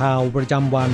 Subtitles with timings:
[0.00, 0.90] ข่าวประจำวัน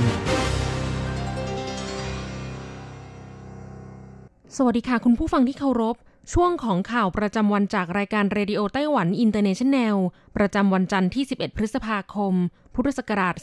[4.55, 5.95] สวัสดีค่ะ คุณผู้ฟังที่เคารพ
[6.33, 9.95] ช่วงของข่าวประจำวันจากรายการ Radio Taiwan International
[10.37, 12.33] ประจำวันจันทร์ที่ 11 พฤษภาคม
[12.75, 13.35] พุทธศักราช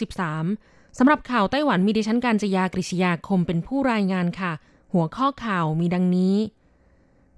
[0.00, 4.52] 2563 สำหรับข่าวไต้หวันมีดิฉันการจยากริชยาคมเป็นผู้รายงานค่ะ
[4.92, 6.36] หัวข้อข่าวมีดังนี้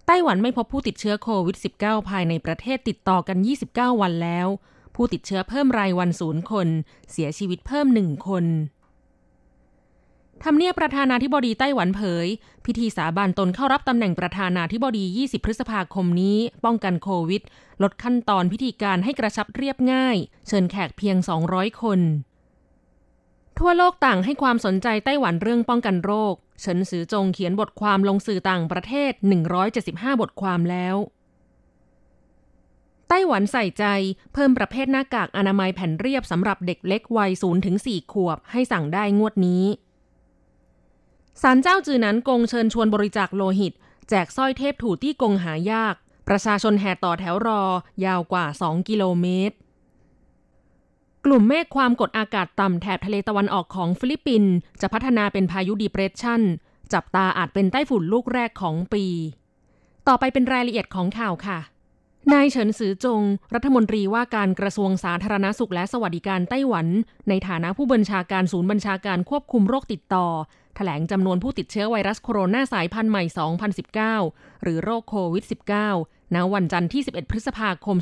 [0.07, 3.37] ไต้หวันไม่พบผู้ติดเชื้อโควิด -19 ภายในประเทศติดต่อกัน
[3.71, 4.49] 29 วันแล้ว
[5.01, 6.69] ผู้ติดเชื้อเพิ่มรายวันศูนย์คน
[7.11, 8.45] เสียชีวิตเพิ่มหนึ่งคน
[10.45, 12.27] ทำเนียบประธานาธิบดีไต้หวันเผย
[12.65, 17.43] พิธีสาบานตนเข้ารับตำแหน่งประธานาธิบดี 20 พฤษภาคมนี้ ป้องกันโควิด
[17.83, 20.17] ลดขั้นตอนพิธีการให้กระชับเรียบง่าย
[20.49, 21.17] เชิญแขกเพียง
[21.49, 22.01] 200 คน
[23.59, 29.13] ทั่วโลกต่างให้ความสนใจไต้หวันเรื่องป้องกันโรค เฉินซือจงเขียนบทความลงสื่อต่างประเทศ
[29.67, 30.97] 175 บทความแล้ว
[33.09, 33.85] ไต้หวันใส่ใจ
[34.33, 37.31] เพิ่มประเภทหน้ากากอนามัยแผ่นเรียบสำหรับเด็กเล็กวัย
[37.73, 39.65] 0-4ขวบให้สั่งได้งวดนี้
[41.43, 43.73] ศาลเจ้าจือนั้นกงเชิญชวนบริจาคโลหิต
[44.09, 45.95] แจกสร้อยเทพถูตี้กงหายาก
[46.29, 47.63] ประชาชนแห่ต่อแถวรอ
[48.05, 49.57] ยาวกว่า 2 กิโลเมตร
[51.25, 56.43] กลุ่มเมฆความกดอากาศต่ำแถบทะเลตะวันออกของฟิลิปปินส์จะพัฒนาเป็นพายุดีเพรสชัน
[56.93, 59.05] จับตาอาจเป็นไต้ฝุ่นลูกแรกของปี
[60.09, 61.59] ต่อไปเป็นรายละเอียดของข่าวค่ะ
[62.35, 63.23] นายเฉินซือจง
[63.55, 66.87] รัฐมนตรีว่าการกระทรวงสาธารณาสุขและสวัสดิการไต้หวัน
[67.29, 70.27] ในฐานะผู้บัญชาการศูนย์บัญชาการควบคุมโรคติดต่อ
[70.77, 73.25] แถลงจำนวนผู้ติดเชื้อไวรัสโคโรนาสายพันธุ์ใหม่
[74.15, 75.45] 2019 หรือโรคโควิด
[75.91, 77.97] -19 ณ วันจันทร์ที่ 11 พฤษภาคม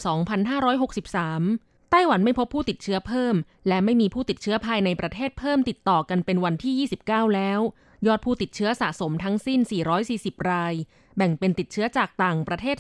[0.75, 3.35] 2563 ไต้หวันไม่พบผู้ติดเชื้อเพิ่ม
[3.69, 7.61] และไม่มีผู้ติดเชื้อภายในประเทศเพิ่มติดต่อกันเป็นวันที่ 29 แล้ว
[8.07, 9.61] ยอดผู้ติดเชื้อสะสมทั้งสิ้น
[10.05, 10.75] 440 ราย
[11.17, 12.77] แบ่งเป็นติดเชื้อจากต่างประเทศ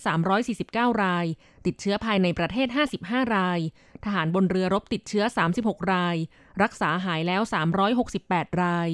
[0.51, 1.27] 349 ราย
[1.67, 2.69] ติดเชื้อภายในประเทศ
[3.01, 3.61] 55 ราย
[4.05, 5.25] ทหารบนเรือรบติดเชื้อ
[5.59, 6.17] 36 ราย
[6.63, 7.43] รักษาหายแล้ว
[8.01, 8.91] 368 ราย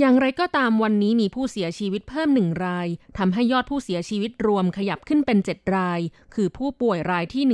[0.00, 6.00] อย่างไรก็ตามวันนี้มีผู้เสียชีวิตเพิ่มหนึ่งราย ทำให้ยอดผู้เสียชีวิตรวมขยับขึ้นเป็น 7 ราย
[6.34, 7.44] คือผู้ป่วยรายที่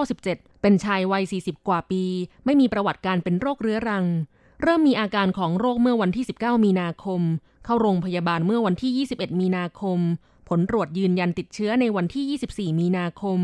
[0.00, 2.04] 197 เป็นชายวัย 40 กว่าปี
[2.44, 4.06] ไม่มีประวัติการเป็นโรคเรื้อรัง
[4.62, 7.22] เริ่มมีอาการของโรคเมื่อวันที่ 19 มีนาคม
[7.64, 9.98] เข้าโรงพยาบาลเมื่อวันที่ 21 มีนาคม
[10.48, 13.40] ผลตรวจยืนยันติดเชื้อในวันที่ 24 มีนาคม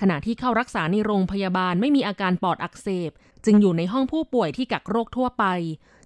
[0.00, 3.10] ขณะที่เข้ารักษาในโรงพยาบาลไม่มีอาการปอดอักเสบ
[3.44, 5.44] จึงอยู่ในห้องผู้ป่วยที่กักโรคทั่วไป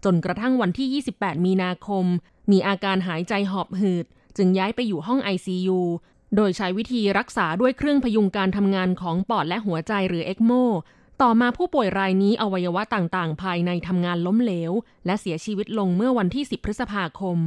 [0.04, 2.04] จนกระทั่งวันที่ 28 มีนาคม
[2.50, 4.06] มีอาการหายใจหอบหืด
[4.36, 5.80] จึงย้ายไปอยู่ห้อง ICU
[6.36, 10.52] โดยใช้วิธีรักษาด้วยเครื่องพยุงการทำงานของปอดและหัวใจหรือเอ็กโม
[11.24, 14.72] ต่อมาผู้ป่วยรายนี้อวัยวะต่างๆ ภายในทำงานล้มเหลว
[15.06, 17.38] และเสียชีวิตลงเมื่อวันที่ 10 พฤษภาคม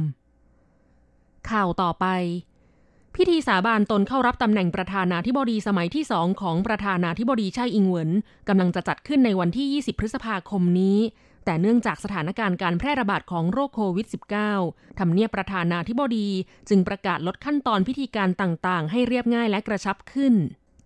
[1.50, 2.06] ข่าวต่อไป
[3.14, 8.10] พิธีสาบานตนเข้ารับตำแหน่งประธานาธิบดีสมัยที่สองของประธานาธิบดีไช่อิงเหวิน
[8.48, 10.98] กำลังจะจัดขึ้นในวันที่ 20 พฤษภาคมนี้
[11.44, 14.06] แต่เนื่องจากสถานการณ์การแพร่ระบาดของโรคโควิด
[14.52, 16.28] -19 ทำเนียบประธานาธิบดี
[16.68, 20.34] จึงประกาศลดขั้นตอนพิธีการต่างๆ ให้เรียบง่ายและกระชับขึ้น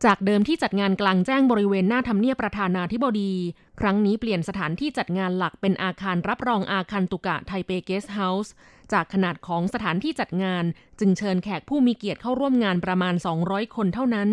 [0.05, 3.33] จากเดิมที่จัดงานกลางแจ้งบริเวณหน้าทำเนียบประธานาธิบดี
[3.81, 8.53] ครั้งนี้เปลี่ยนสถานที่จัดงานหลักเป็นอาคารรับรองอาคารตุกะไทเปเกสเฮาส์
[8.93, 10.65] จากขนาดของสถานที่จัดงาน
[10.99, 13.15] จึงเชิญแขกผู้มีเกียรติเข้าร่วมงานประมาณ
[13.45, 14.29] 200 คนเท่านั้น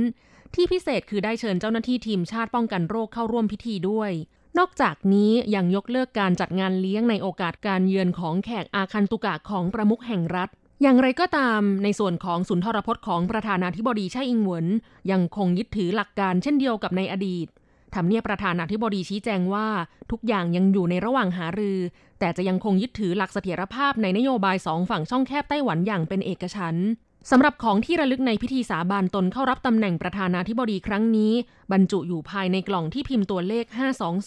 [0.53, 4.11] ที่พิเศษคือได้เชิญเจ้าหน้าที่ทีมชาติป้องกันโรคเข้าร่วมพิธีด้วย
[4.57, 10.49] นอกจากนี้ยังยกเลิกการจัดงานเลี้ยงในโอกาสการเยือนของแขกอาคันตุกะของประมุขแห่งรัฐ
[10.81, 14.67] อย่างไรก็ตามในส่วนของสุนทรพจน์ของประธานาธิบดีไช่อิงเหวิน
[15.11, 17.47] ยังคงยึดถือหลักการเช่นเดียวกับในอดีต
[17.95, 19.67] ทำเนียบประธานาธิบดีชี้แจงว่า
[20.11, 21.79] ทุกอย่างยังอยู่ในระหว่างหารือ
[22.19, 26.89] แต่จะยังคงยึดถือหลักเสถียรภาพในนโยบายสองฝั่งช่องแคบไต้หวันอย่างเป็นเอกฉันท์
[27.31, 31.33] สำหรับของที่ระลึกในพิธีสาบานตนเข้ารับตำแหน่งประธานาธิบดีครั้งนี้
[31.71, 33.65] บรรจุอยู่ภายในกล่องที่พิมพ์ตัวเลข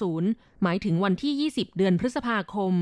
[0.01, 2.73] 520 หมายถึงวันที่ 20 เดือนพฤษภาคม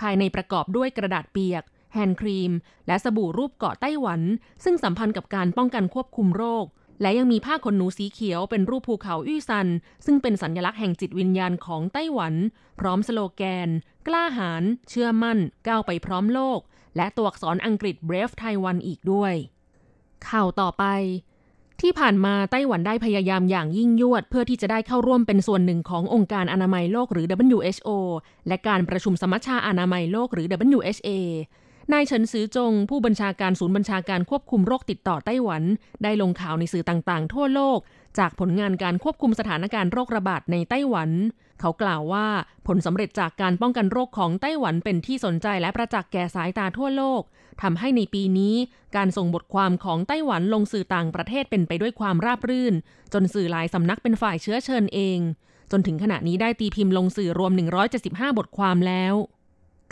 [0.00, 2.52] ภายในประกอบด้วยกระดาษเปียก แฮนด์ครีม
[2.86, 4.20] และสบู่รูปเกาะไต้หวัน
[4.64, 6.66] ซึ่งสัมพันธ์กับการป้องกันควบคุมโรค
[7.02, 9.68] และยังมีผ้าขนหนูสีเขียวเป็นรูปภูเขาอี้ซัน
[10.06, 12.34] ซึ่งเป็นสัญลักษณ์แห่งจิตวิญญาณของไต้หวัน
[12.80, 13.68] พร้อมสโลแกน
[14.06, 16.60] กล้าหาญเชื่อมั่น ก้าวไปพร้อมโลก
[16.96, 19.34] และตัวอักษรอังกฤษ Brave Taiwan อีกด้วย
[20.28, 20.84] ข่าวต่อไป
[21.80, 27.26] ที่ผ่านมาไต้หวันได้พยายามอย่างยิ่งยวด เพื่อที่จะได้เข้าร่วมเป็นส่วนหนึ่งขององค์การอนามัยโลกหรือ
[27.56, 27.88] WHO
[28.48, 30.46] และการประชุมสมัชชาอนามัยโลกหรือ
[30.76, 31.08] WHA
[31.92, 35.62] นายเฉินซือจง ผู้บัญชาการศูนย์บัญชาการควบคุมโรคติดต่อไต้หวัน
[36.02, 37.78] ได้ลงข่าวในสื่อต่างๆ ทั่วโลก
[38.18, 41.10] จากผลงานการควบคุมสถานการณ์โรคระบาดในไต้หวัน
[41.60, 42.26] เขากล่าวว่า
[42.66, 47.22] ผลสำเร็จจากการป้องกันโรคของไต้หวันเป็นที่สนใจและประจักษ์แก่สายตาทั่วโลก
[47.62, 48.54] ทำให้ในปีนี้
[48.96, 52.74] การส่งบทความของไต้หวันลงสื่อต่างประเทศเป็นไปด้วยความราบรื่น
[53.12, 55.18] จนสื่อหลายสำนักเป็นฝ่ายเชื้อเชิญเอง
[55.70, 57.52] จนถึงขณะนี้ได้ตีพิมพ์ลงสื่อรวม
[57.94, 59.14] 175 บทความแล้ว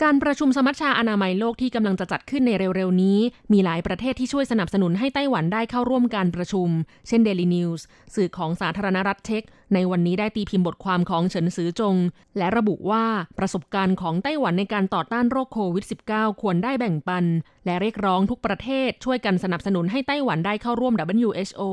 [0.05, 3.19] การประชุมสมัชชาอนามัยโลกที่กำลังจะจัดขึ้นในเร็วๆ นี้
[3.53, 6.69] มีหลายประเทศที่ช่วยสนับสนุนให้ไต้หวันได้เข้าร่วมการประชุม
[7.07, 7.81] เช่น Daily News
[8.15, 9.43] สื่อของสาธารณรัฐเช็ก
[9.73, 11.95] ในวันนี้ได้ตีพิมพ์บทความของเฉินซือจง
[12.37, 13.05] และระบุว่า
[13.39, 17.25] ประสบการณ์ของไต้หวันในการต่อต้านโรคโควิด -19 ควรได้แบ่งปัน
[17.65, 21.63] และเรียกร้องทุกประเทศช่วยกันสนับสนุนให้ไต้หวันได้เข้าร่วม WHO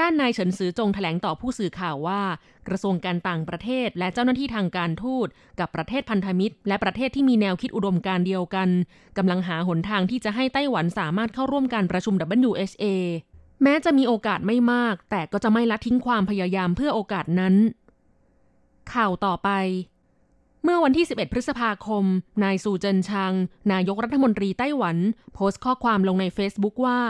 [0.00, 2.20] ด้านนายเฉินซือจงแถลงต่อผู้สื่อข่าวว่า
[2.68, 5.26] กระทรวงการต่างประเทศและเจ้าหน้าที่ทางการทูต
[5.60, 8.68] กับประเทศพันธมิตร และประเทศที่มีแนวคิดอุดมการเดียวกัน
[9.18, 12.14] กำลังหาหนทางที่จะให้ไต้หวันสามารถเข้าร่วมการประชุม
[12.48, 12.84] WHA
[13.62, 17.54] แม้จะมีโอกาสไม่มาก แต่ก็จะไม่ละทิ้งความพยายามเพื่อโอกาสนั้น
[18.92, 19.50] ข่าวต่อไป
[20.64, 22.04] เมื่อวันที่ 11 พฤษภาคม
[22.44, 23.32] นายซูเจินชาง
[23.72, 24.96] นายกรัฐมนตรีไต้หวัน
[25.34, 27.00] โพสต์ข้อความลงใน Facebook ว่า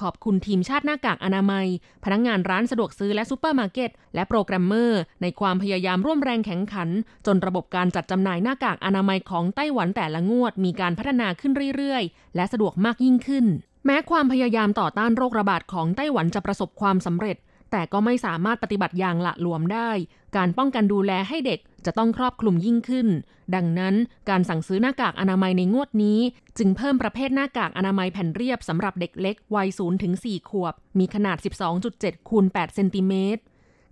[0.00, 1.66] ขอบคุณทีมชาติหน้ากากอนามัย
[2.04, 6.88] พนักงานร้านสะดวกซื้อและซูเปอร์มาร์เก็ต และโปรแกรมเมอร์ ในความพยายามร่วมแรงแข็งขัน
[7.26, 13.44] จนระบบการจัดจำหน่ายหน้ากากอนามัยของไต้หวันแต่ละงวด มีการพัฒนาขึ้นเรื่อยๆ และสะดวกมากยิ่งขึ้น
[13.86, 17.36] แม้ความพยายามต่อต้านโรคระบาดของไต้หวันจะประสบความสำเร็จ
[17.70, 19.90] แต่ก็ไม่สามารถปฏิบัติอย่างละหลวมได้
[20.36, 23.08] การป้องกันดูแลให้เด็ก จะต้องครอบคลุมยิ่งขึ้น
[23.54, 23.94] ดังนั้น
[24.30, 26.20] การสั่งซื้อหน้ากากอนามัยในงวดนี้
[26.58, 31.36] จึงเพิ่มประเภทหน้ากากอนามัยแผ่นเรียบสำหรับเด็กเล็กวัย0ถึง4ขวบ มีขนาด
[31.82, 33.42] 12.7คูณ8เซนติเมตร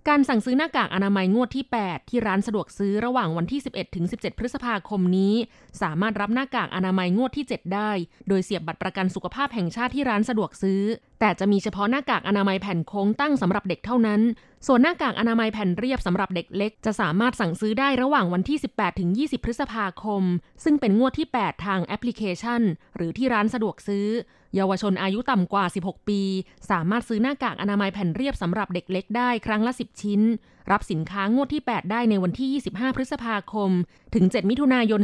[0.07, 5.33] การสั่งซื้อหน้ากากอนามัยงวดที่ 8 ที่ร้านสะดวกซื้อระหว่างวันที่ 11 ถึง 17 พฤษภาคมนี้
[5.81, 7.91] สามารถรับหน้ากากอนามัยงวดที่ 7 ได้
[8.27, 10.81] โดยเสียบบัตรประกันสุขภาพแห่งชาติที่ร้านสะดวกซื้อ
[11.19, 14.21] แต่จะมีเฉพาะหน้ากากอนามัยแผ่นโค้งตั้งสำหรับเด็กเท่านั้น
[14.67, 20.23] ส่วนหน้ากากอนามัยแผ่นเรียบสำหรับเด็กเล็ก จะสามารถสั่งซื้อได้ระหว่างวันที่ 18 ถึง 20 พฤษภาคม
[20.63, 22.61] ซึ่งเป็นงวดที่ 8 ทางแอปพลิเคชัน
[22.95, 24.07] หรือที่ร้านสะดวกซื้อ
[24.55, 26.21] เยาวชนอายุต่ำกว่า 16 ปี
[26.69, 30.21] สามารถซื้อหน้ากากอนามัยแผ่นเรียบสำหรับเด็กเล็กได้ครั้งละ 10 ชิ้น
[30.71, 33.71] รับสินค้างวดที่ 8 ได้ในวันที่ 25 พฤษภาคม
[34.15, 35.01] ถึง 7 มิถุนายน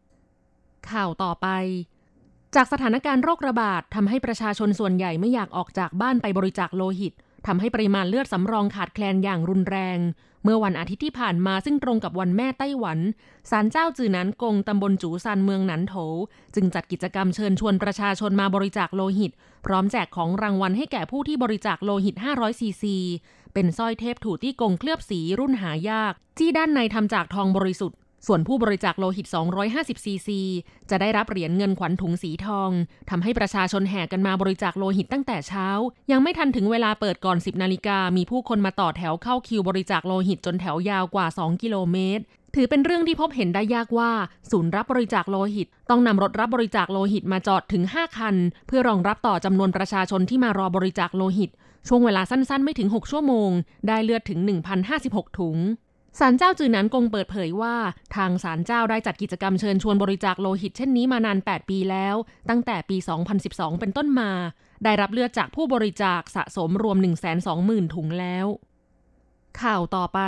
[0.00, 1.48] 2563 ข่าวต่อไป
[2.54, 7.12] จากสถานการณ์โรคระบาดทำให้ประชาชนส่วนใหญ่ไม่อยากออกจากบ้านไปบริจาคโลหิต
[7.46, 9.98] ทำให้ปริมาณเลือดสำรองขาดแคลนอย่างรุนแรง
[10.44, 12.98] เมื่อวันอาทิตย์ที่ผ่านมาซึ่งตรงกับวันแม่ไต้หวัน
[13.50, 15.94] ศาลเจ้าจือนันกงตำบลจูซันเมืองหนันโถ
[16.54, 19.32] จึงจัดกิจกรรมเชิญชวนประชาชนมาบริจาคโลหิต
[19.66, 22.96] พร้อมแจกของรางวัลให้แก่ผู้ที่บริจาคโลหิต 500 ซีซี
[23.54, 29.26] เป็นสร้อยเทพถูตี้กงเคลือบสีรุ่นหายาก ที่ด้านในทำจากทองบริสุทธิ์ ส่วนผู้บริจาคโลหิต
[29.66, 30.40] 250 ซีซี
[30.90, 32.70] จะได้รับเหรียญเงินขวัญถุงสีทอง
[33.10, 35.68] ทำให้ประชาชนแห่กันมาบริจาคโลหิตตั้งแต่เช้า
[36.10, 44.10] ยังไม่ทันถึงเวลาเปิดก่อน 10 นาฬิกา มีผู้คนมาต่อแถวเข้าคิวบริจาคโลหิตจนแถวยาวกว่า 2 กิโลเมตร ถือเป็นเรื่องที่พบเห็นได้ยากว่า
[44.50, 51.50] ศูนย์รับบริจาคโลหิต ต้องนำรถรับบริจาคโลหิตมาจอดถึง 5 คัน เพื่อรองรับต่อจำนวนประชาชนที่มารอบริจาคโลหิต
[51.88, 53.50] ช่วงเวลาสั้นๆ ไม่ถึง 6 ชั่วโมง
[53.88, 54.38] ได้เลือดถึง
[54.88, 55.58] 1,056 ถุง
[56.18, 57.74] ศาลเจ้าจือหนันกงเปิดเผยว่า
[58.16, 62.14] ทางศาลเจ้าได้จัดกิจกรรมเชิญชวนบริจาคโลหิตเช่นนี้มานาน 8 ปีแล้ว
[62.48, 62.96] ตั้งแต่ปี
[63.38, 64.30] 2012 เป็นต้นมา
[64.84, 66.96] ได้รับเลือดจากผู้บริจาคสะสมรวม
[67.46, 68.46] 120,000 ถุงแล้ว
[69.60, 70.20] ข่าวต่อไป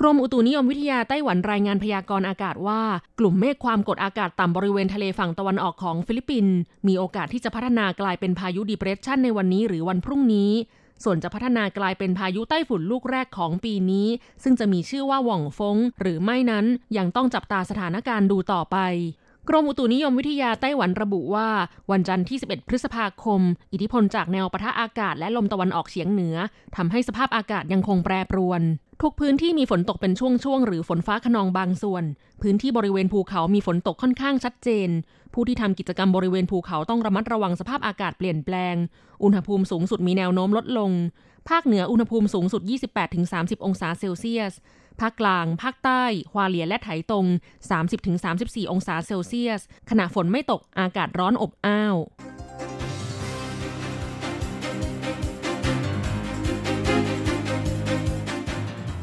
[0.00, 2.80] กรมอุตุนิยมวิทยาไต้หวันรายงานพยากรณ์อากาศว่า
[3.18, 6.54] กลุ่มเมฆความกดอากาศต่ำบริเวณทะเลฝั่งตะวันออกของฟิลิปปินส์
[6.86, 10.52] มีโอกาสที่จะพัฒนากลายเป็นพายุดีเพรสชันในวันนี้หรือวันพรุ่งนี้
[11.04, 14.08] ส่วนจะพัฒนากลายเป็นพายุไต้ฝุ่นลูกแรกของปีนี้
[14.42, 16.66] ซึ่งจะมีชื่อว่าหว่องฟงหรือไม่นั้น
[16.96, 18.76] ยังต้องจับตาสถานการณ์ดูต่อไป
[19.48, 21.48] กรมอุตุนิยมวิทยาไต้หวันระบุว่า
[21.90, 23.40] วันจันทร์ที่ 11 พฤษภาคม
[23.72, 26.36] อิทธิพลจากแนวปะทะอากาศและลมตะวันออกเฉียงเหนือ
[26.76, 28.62] ทำให้สภาพอากาศยังคงแปรปรวน
[29.02, 30.12] ทุกพื้นที่มีฝนตกเป็น
[30.44, 32.04] ช่วงๆ หรือฝนฟ้าขนองบางส่วน
[32.42, 34.88] พื้นที่บริเวณภูเขามีฝนตกค่อนข้างชัดเจน
[35.34, 38.74] ผู้ที่ทำกิจกรรมบริเวณภูเขาต้องระมัดระวังสภาพอากาศเปลี่ยนแปลง
[39.22, 40.90] อุณหภูมิสูงสุดมีแนวโน้มลดลง
[41.48, 42.62] ภาคเหนืออุณหภูมิสูงสุด
[43.14, 44.52] 28-30 องศาเซลเซียส
[45.00, 47.26] ภาคกลาง ภาคใต้ฮวาเลียและไถตรง
[47.98, 51.96] 30-34 องศาเซลเซียส ขณะฝนไม่ตกอากาศร้อนอบอ้าว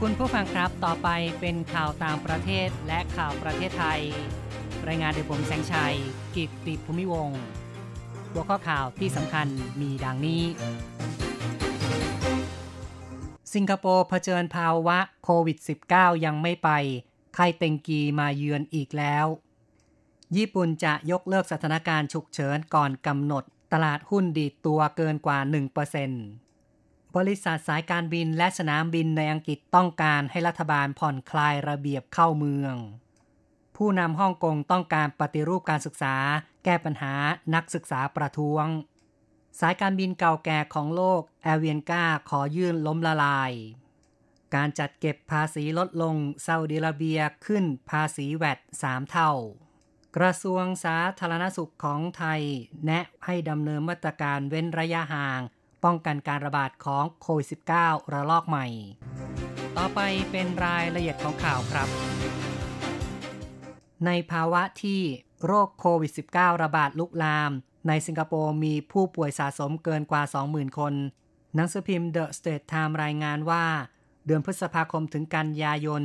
[0.01, 4.01] คุณผู้ฟังครับ ต่อไปเป็นข่าวต่างประเทศและข่าวประเทศไทย
[4.87, 5.95] รายงานโดยผมแสงชัย
[6.35, 7.41] กิตติภูมิวงศ์
[8.31, 9.47] หัวข้อข่าวที่สำคัญ
[9.81, 10.43] มีดังนี้
[13.53, 15.57] สิงคโปร์เผชิญภาวะโควิด
[15.91, 16.69] -19 ยังไม่ไป
[17.35, 19.25] ไข้เต็งกีมาเยือนอีกแล้ว
[20.35, 25.39] ญี่ปุ่นจะยกเลิกสถานการณ์ฉุกเฉินก่อนกำหนด ตลาดหุ้นดีดตัวเกินกว่า
[26.07, 32.75] 1%บริษัทสายการบินและสนามบินในอังกฤษต้องการให้รัฐบาลผ่อนคลายระเบียบเข้าเมือง
[33.75, 36.15] ผู้นำฮ่องกงต้องการปฏิรูปการศึกษา
[36.63, 37.13] แก้ปัญหา
[37.55, 38.65] นักศึกษาประท้วง
[39.59, 43.51] สายการบินเก่าแก่ของโลกแอเวียนกาขอยื่นล้มละลาย
[44.55, 49.31] การจัดเก็บภาษีลดลงซาอุดิอาระเบียขึ้นภาษีแวด3เท่า
[50.17, 52.41] กระทรวงสาธารณสุขของไทย
[52.85, 55.41] แนะให้ดำเนินมาตรการเว้นระยะห่าง
[55.83, 57.47] ป้องกันการระบาดของโควิด
[57.79, 58.65] -19 ระลอกใหม่
[59.77, 59.99] ต่อไป
[60.31, 61.89] เป็นรายละเอียดของข่าวครับ
[64.05, 65.01] ในภาวะที่
[65.45, 67.51] โรคโควิด -19 ระบาดลุกลาม
[67.87, 70.93] ในสิงคโปร์มีผู้ป่วยสะสมเกินกว่า 20,000 คน
[71.55, 73.65] หนังสือพิมพ์ The State Time รายงานว่า
[74.25, 76.03] เดือนพฤษภาคมถึงกันยายน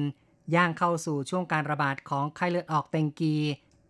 [0.54, 3.36] ย่างเข้าสู่ช่วงการระบาดของไข้เลือดออกเต็งกี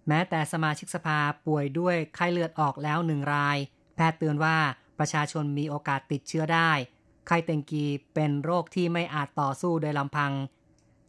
[0.08, 3.56] แม้แต่สมาชิกสภาป่วยด้วยไข้เลือดออกแล้วหนึ่งราย
[3.94, 4.56] แพทย์เตือนว่า
[4.98, 6.70] ประชาชนมีโอกาสติดเชื้อได้
[7.26, 7.84] ไข้เต็งกี
[8.14, 10.32] เป็นโรคที่ไม่อาจต่อสู้โดยลำพัง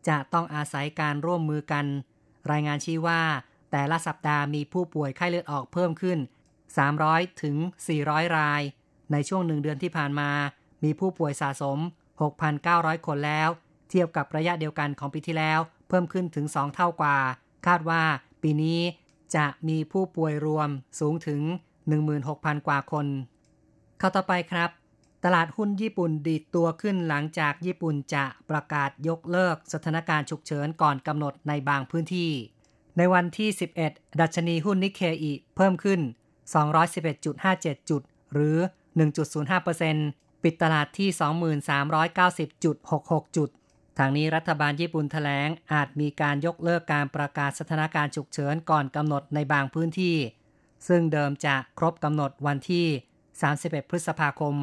[0.07, 1.85] จะต้องอาศัยการร่วมมือกัน
[2.51, 3.21] รายงานชี้ว่า
[3.71, 6.19] แต่ละสัปดาห์มีผู้ป่วยไข้เลือดออกเพิ่มขึ้น
[6.81, 7.55] 300 ถึง
[7.97, 8.61] 400 ราย
[9.11, 10.29] ในช่วงหนึ่งเดือนที่ผ่านมา
[10.83, 11.77] มีผู้ป่วยสะสม
[12.41, 13.49] 6,900 คนแล้ว
[13.89, 17.17] เทียบกับระยะเดียวกันของปีที่แล้ว เพิ่มขึ้นถึง 2 เท่ากว่า
[17.67, 18.03] คาดว่า
[18.41, 18.79] ปีนี้
[19.35, 21.41] จะมีผู้ป่วยรวมสูงถึง
[22.05, 23.07] 16,000 กว่าคน
[23.99, 24.69] เข้าต่อไปครับ
[25.23, 32.31] ตลาดหุ้นญี่ปุ่นดีดตัวขึ้นหลังจากญี่ปุ่นจะประกาศยกเลิกสถานการณ์ฉุกเฉินก่อนกำหนดในบางพื้นที่
[32.97, 33.49] ในวันที่
[33.85, 35.99] 11 ดัชนีหุ้นนิเคอีเพิ่มขึ้น
[36.43, 38.01] 211.57 จุด
[38.33, 38.57] หรือ
[39.29, 41.09] 1.05%ปิดตลาดที่
[42.61, 43.49] 2390.66 จุด
[43.97, 50.17] ทางนี้รัฐบาลญี่ปุ่นแถลงอาจมีการยกเลิกการประกาศสถานการณ์ฉุกเฉินก่อนกำหนดในบางพื้นที่
[50.87, 52.87] ซึ่งเดิมจะครบกำหนดวันที่
[53.39, 54.55] 31 พฤษภาคม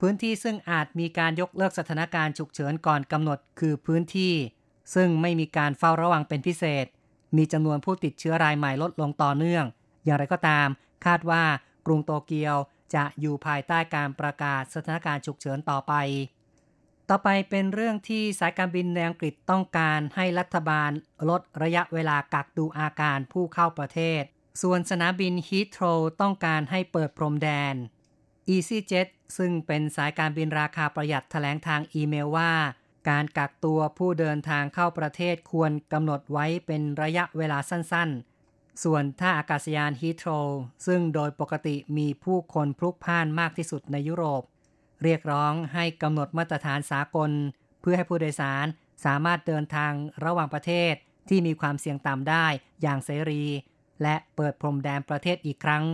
[0.00, 4.34] พื้นที่ซึ่งอาจมีการยกเลิกสถานการณ์ฉุกเฉินก่อนกำหนดคือพื้นที่
[4.94, 6.86] ซึ่งไม่มีการเฝ้าระวังเป็นพิเศษ
[7.36, 9.64] มีจำนวนผู้ติดเชื้อรายใหม่ลดลงต่อเนื่อง
[10.04, 10.68] อย่างไรก็ตาม
[11.04, 11.44] คาดว่า
[11.86, 12.56] กรุงโตเกียว
[12.94, 15.94] จะอยู่ภายใต้การประกาศสถานการณ์ฉุกเฉินต่อไป
[17.10, 20.90] ต่อไปเป็นเรื่องที่สายการบินในอังกฤษต้องการให้รัฐบาล
[21.28, 24.22] ลดระยะเวลากักดูอาการผู้เข้าประเทศ
[24.62, 25.84] ส่วนสนามบินฮีทโร
[26.20, 27.74] ต้องการให้เปิดพรมแดน
[28.54, 32.52] EasyJet ซึ่งเป็นสายการบินราคาประหยัดแถลงทางอีเมลว่า
[33.08, 38.35] การกักตัวผู้เดินทางเข้าประเทศควรกำหนดไว้เป็นระยะเวลาสั้นๆ
[38.84, 40.28] ส่วนท่าอากาศยานฮีทโร
[40.86, 44.42] ซึ่งโดยปกติมีผู้คนพลุกพล่านมากที่สุดในยุโรป
[45.02, 47.30] เรียกร้องให้กำหนดมาตรฐานสากล
[47.80, 48.66] เพื่อให้ผู้โดยสาร
[49.04, 49.92] สามารถเดินทาง
[50.24, 50.92] ระหว่างประเทศ
[51.28, 52.46] ที่มีความเสี่ยงต่ำได้
[52.82, 53.44] อย่างเสรี
[54.02, 55.84] และเปิดพรมแดนประเทศอีกครั้ง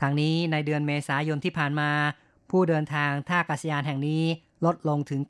[0.00, 1.90] ทางนี้ในเดือนเมษายนที่ผ่านมา
[2.50, 4.24] ผู้เดินทางท่าอากาศยานแห่งนี้
[4.64, 5.20] ลดลงถึง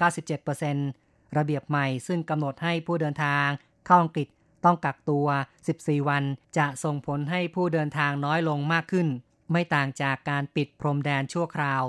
[0.64, 3.46] 97%ระเบียบใหม่ซึ่งกำหนดให้ผู้เดินทาง
[3.86, 4.28] เข้าอังกฤษ
[4.66, 5.26] ต้องกักตัว
[5.68, 6.24] 14 วัน
[6.58, 9.08] จะส่งผลให้ผู้เดินทางน้อยลงมากขึ้น
[9.52, 11.82] ไม่ต่างจากการปิดพรมแดนชั่วคราว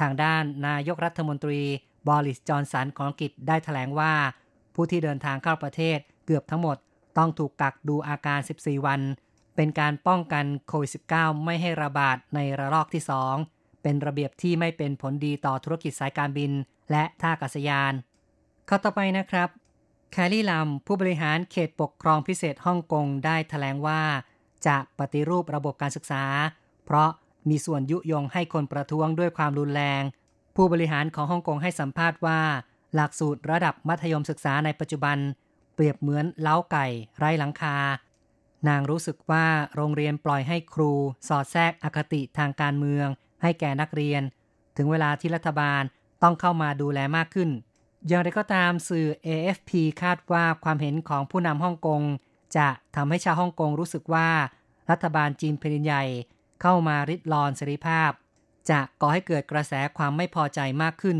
[0.00, 1.60] ทางด้านนายกรัฐมนตรี
[2.08, 4.12] บอริสจอนสันของอังกฤษได้ถแถลงว่า
[4.74, 6.76] ผู้ที่เดินทางเข้าประเทศเกือบทั้งหมด
[7.18, 9.00] ต้องถูกกักดูอาการ 14 วัน
[9.56, 13.02] เป็นการป้องกันโควิด -19 ไม่ให้ระบาดในระลอกที่
[13.42, 16.52] 2 เป็นระเบียบที่ไม่เป็นผลดีต่อธุรกิจสายการบิน
[16.90, 17.92] และท่าอากาศยาน
[18.68, 19.48] ข้อต่อไปนะครับ
[20.12, 24.02] แคลรี่ลัมผู้บริหารเขตปกครองพิเศษฮ่องกงได้ถแถลงว่า
[24.66, 26.24] จะปฏิรูประบบการศึกษา
[26.84, 27.10] เพราะ
[27.48, 30.02] มีส่วนยุยงให้คนประท้วงด้วยความรุนแรง
[30.56, 32.40] ผู้บริหารของฮ่องกงให้สัมภาษณ์ว่า
[32.94, 35.18] หลักสูตรระดับมัธยมศึกษาในปัจจุบัน
[35.74, 36.86] เปรียบเหมือนเล้าไก่
[37.18, 37.76] ไร้หลังคา
[38.68, 39.46] นางรู้สึกว่า
[39.76, 40.92] โรงเรียนปล่อยให้ครู
[41.28, 43.08] สอดแทรกอคติทางการเมือง
[43.42, 44.22] ให้แก่นักเรียน
[44.76, 45.82] ถึงเวลาที่รัฐบาล
[46.22, 47.50] ต้องเข้ามาดูแลมากขึ้น
[48.06, 49.70] อย่างไรก็ตามสื่อ AFP
[50.02, 52.02] คาดว่าความเห็นของผู้นำฮ่องกง
[52.56, 54.28] จะทำให้ชาวฮ่องกงรู้สึกว่า
[54.90, 56.04] รัฐบาลจีนแผ่นใหญ่
[56.62, 58.10] เข้ามาริดรอนเสรีภาพ
[58.70, 61.18] จะก่อให้เกิดกระแสความไม่พอใจมากขึ้น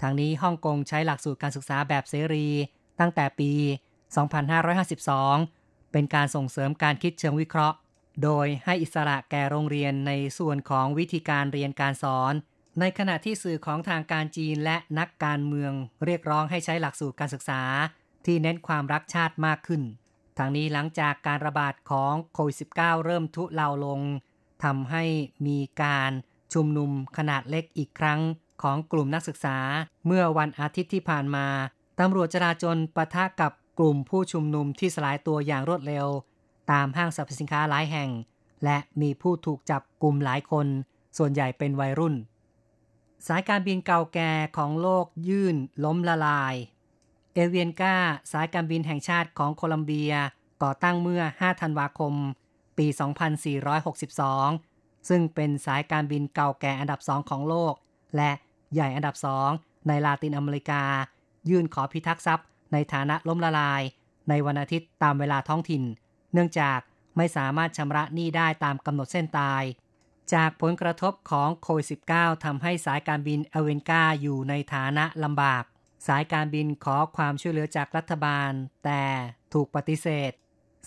[0.00, 2.48] ทางนี้ฮ่องกงใช้หลักสูตรการศึกษาแบบเสรี
[3.00, 3.52] ตั้งแต่ปี
[4.32, 7.76] 2552 เป็นการส่งเสริมการคิดเชิงวิเคราะห์
[8.22, 12.32] โดยให้อิสระแก่โรงเรียนในส่วนของวิธีการเรียนการสอน
[12.80, 15.72] ในขณะที่สื่อของทางการจีนและนักการเมือง
[16.04, 17.60] เรียกร้องให้ใช้หลักสูตรการศึกษา
[18.26, 19.82] ที่เน้นความรักชาติมากขึ้น
[20.38, 24.00] ทางนี้หลังจากการระบาดของโควิด -19 เริ่มทุเลาลง
[24.64, 25.04] ทำให้
[25.46, 26.12] มีการ
[26.54, 28.20] ชุมนุมขนาดเล็กอีกครั้ง
[28.62, 29.58] ของกลุ่มนักศึกษา
[30.06, 31.46] เมื่อวันอาทิตย์ที่ผ่านมา
[32.00, 36.06] ตำรวจจราจรปะทะกับกลุ่มผู้ชุมนุมที่สลายตัวอย่างรวดเร็ว
[36.70, 38.10] ตามห้างสรรพสินค้าหลายแห่ง
[38.64, 40.66] และมีผู้ถูกจับกลุ่มหลายคน
[41.18, 42.14] ส่วนใหญ่เป็นวัยรุ่น
[43.26, 46.54] สายการบินเก่าแก่ของโลกยื่นล้มละลาย
[47.34, 47.96] เอเวียนกา
[48.32, 50.12] สายการบินแห่งชาติของโคลัมเบีย
[50.62, 52.14] ก่อตั้งเมื่อ 5 ธันวาคม
[52.78, 52.86] ปี
[54.12, 57.74] 2462 ซึ่งเป็นสายการบินเก่าแก่อันดับสองของโลก
[58.16, 58.30] และ
[58.74, 59.50] ใหญ่อันดับสอง
[59.88, 60.82] ในลาตินอเมริกา
[61.48, 63.82] ยื่นขอพิทักษ์ทรัพย์ ในฐานะล้มละลาย
[64.28, 65.82] ในวันอาทิตย์ตามเวลาท้องถิ่น
[66.32, 66.78] เนื่องจาก
[67.16, 69.62] ไม่สามารถชำระหนี้ได้ตามกำหนดเส้นตาย
[70.34, 75.64] จากผลกระทบของโควิด -19 ทำให้สายการบินเอเวนกาอยู่ในฐานะลำบาก
[76.06, 78.50] สายการบินขอความช่วยเหลือจากรัฐบาล
[78.84, 79.02] แต่
[79.52, 80.32] ถูกปฏิเสธ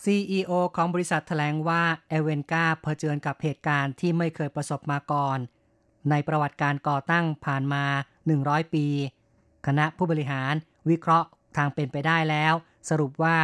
[0.04, 5.38] CEO ของบริษัทแถลงว่าเอเวนกาเผชิญกับเหตุการณ์ที่ไม่เคยประสบมาก่อน
[6.10, 7.86] ในประวัติการก่อตั้งผ่านมา
[8.30, 8.86] 100 ปี
[9.68, 10.54] คณะผู้บริหาร
[10.90, 12.54] วิเคราะห์ทางเป็นไปได้แล้ว
[12.90, 13.38] สรุปว่า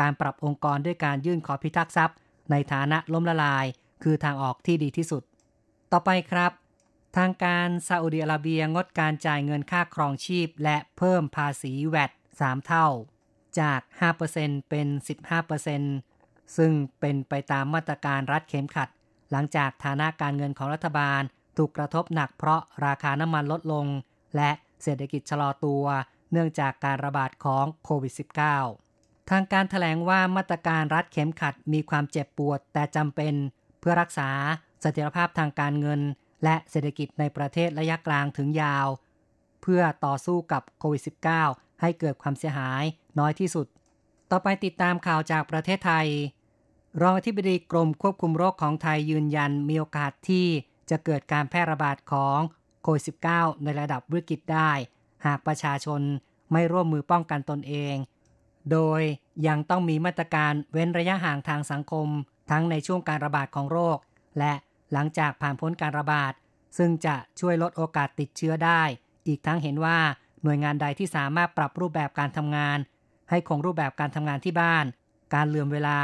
[0.00, 2.16] การปรับองค์กรด้วยการยื่นขอพิทักษ์ทรัพย์
[2.50, 3.66] ในฐานะล้มละลาย
[4.02, 5.22] คือทางออกที่ดีที่สุด
[5.92, 6.52] ต่อไปครับ
[7.16, 12.86] ทางการซาอุดิอาระเบียงดการจ่ายเงินค่าครองชีพ และเพิ่มภาษีแวด3 เท่า
[13.60, 13.80] จาก
[14.24, 14.88] 5%เป็น
[15.72, 18.88] 15%ซึ่งเป็นไปตามมาตรการรัดเข็มขัด
[19.30, 21.22] หลังจากฐานะการเงินของรัฐบาล
[21.56, 23.86] ถูกกระทบหนักเพราะราคาน้ำมันลดลง
[24.36, 24.50] และ
[24.82, 25.84] เศรษฐกิจชะลอตัว
[26.32, 28.12] เนื่องจากการระบาดของโควิด
[28.72, 33.34] -19 ทางการถแถลงว่ามาตรการรัดเข็มขัดมีความเจ็บปวดแต่จำเป็น
[33.80, 34.30] เพื่อรักษา
[34.84, 36.00] เสถียรภาพทางการเงิน
[36.44, 38.86] และเศรษฐกิจในประเทศระยะกลางถึงยาว
[39.62, 41.02] เพื่อต่อสู้กับโควิด
[41.42, 42.84] -19 ให้เกิดความเสียหาย
[43.18, 43.66] น้อยที่สุด
[44.30, 46.08] ต่อไปติดตามข่าวจากประเทศไทย
[47.00, 50.46] รองอธิบดีกรมควบคุมโรคของไทยยืนยันมีโอกาสที่
[50.90, 52.38] จะเกิดการแพร่ระบาดของ
[52.82, 53.04] โควิด
[53.34, 54.70] -19 ในระดับวิกฤตได้
[55.26, 56.00] หากประชาชน
[56.52, 57.94] ไม่ร่วมมือป้องกันตนเอง
[58.72, 59.02] โดย
[59.46, 62.08] ยังต้องมีมาตรการเว้นระยะห่างทางสังคม
[62.50, 63.98] ทั้งในช่วงการระบาดของโรค
[64.38, 64.52] และ
[64.94, 66.32] หลังจากผ่านพ้นการระบาด
[66.78, 68.82] ซึ่งจะช่วยลดโอกาสติดเชื้อได้
[69.26, 69.98] อีกทั้งเห็นว่า
[70.42, 72.78] หน่วยงานใดที่สามารถปรับรูปแบบการทำงาน
[73.30, 74.84] ให้คงรูปแบบการทำงานที่บ้าน
[75.34, 75.98] การเลื่อมเวลา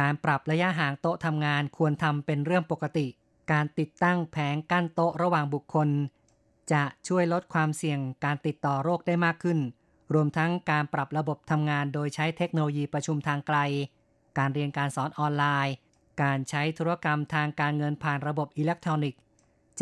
[0.00, 3.06] การปรับระยะห่างโต๊ะทำงานควรทำเป็นเรื่องปกติ
[3.52, 5.88] การติดตั้งแผงกั้นโต๊ะระหว่างบุคคล
[6.72, 9.58] จะช่วยลดความเสี่ยงการติดต่อโรคได้มากขึ้น
[10.14, 13.58] รวมทั้งการปรับระบบทำงานโดยใช้เทคโนโลยีประชุมทางไกล
[14.38, 15.74] การเรียนการสอนออนไลน์
[16.22, 19.20] การใช้ธุรกรรมทางการเงินผ่านระบบอิเล็กทรอนิกส์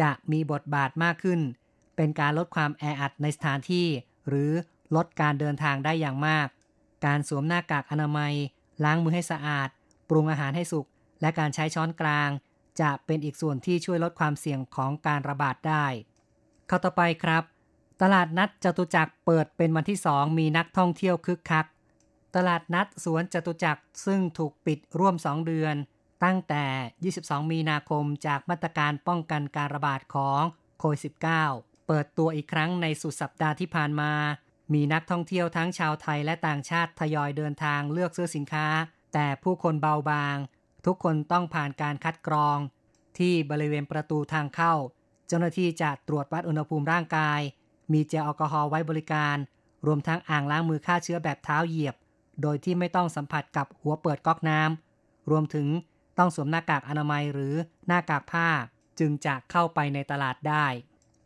[0.00, 1.40] จะมีบทบาทมากขึ้น
[1.96, 3.86] เป็นการลดความแออัดในสถานที่
[4.28, 4.52] หรือ
[4.96, 6.46] ลดการเดินทางได้อย่างมาก
[7.06, 8.34] การสวมหน้ากากอนามัย
[8.84, 9.68] ล้างมือให้สะอาด
[10.08, 10.86] ปรุงอาหารให้สุก
[11.20, 12.30] และการใช้ช้อนกลาง
[12.80, 15.86] จะเป็นอีกส่วนที่ช่วยลดความเสี่ยงของการระบาดได้
[16.70, 17.42] ข้าต่อไปครับ
[18.02, 21.66] ตลาดนัดจตุจักรเปิดเป็นวันที่สองมีนักท่องเที่ยวคึกคัก
[22.36, 25.74] ตลาดนัดสวนจตุจักรซึ่งถูกปิดร่วม 2 เดือน
[26.24, 26.64] ตั้งแต่
[27.24, 30.42] 22 มีนาคมจากมาตรการป้องกันการระบาดของ
[30.78, 31.00] โควิด
[31.44, 34.12] -19 เปิดตัวอีกครั้งในสุดสัปดาห์ที่ผ่านมา
[34.74, 38.66] มีนักท่องเที่ยวทั้งชาวไทยและต่างชาติทยอยเดินทางเลือกซื้อสินค้า
[39.14, 40.36] แต่ผู้คนเบาบาง
[40.86, 42.58] ทุกคนต้องผ่านการคัดกรอง
[43.18, 44.74] ที่บริเวณประตูทางเข้า
[45.26, 47.40] เจ้าหน้าที่จะตรวจวัดอุณหภูมิร่างกาย
[47.92, 49.36] มีเจลแอลกอฮอล์ไว้บริการ
[49.86, 51.94] รวมทั้งอ่างล้างมือฆ่าเชื้อแบบเท้าเหยียบ
[52.42, 55.66] โดยที่ไม่ต้องสัมผัสกับหัวเปิดก๊อกน้ำรวมถึง
[56.18, 57.54] ต้องสวมหน้ากากอนามัยหรือ
[57.86, 58.48] หน้ากากผ้า
[58.98, 60.66] จึงจะเข้าไปในตลาดได้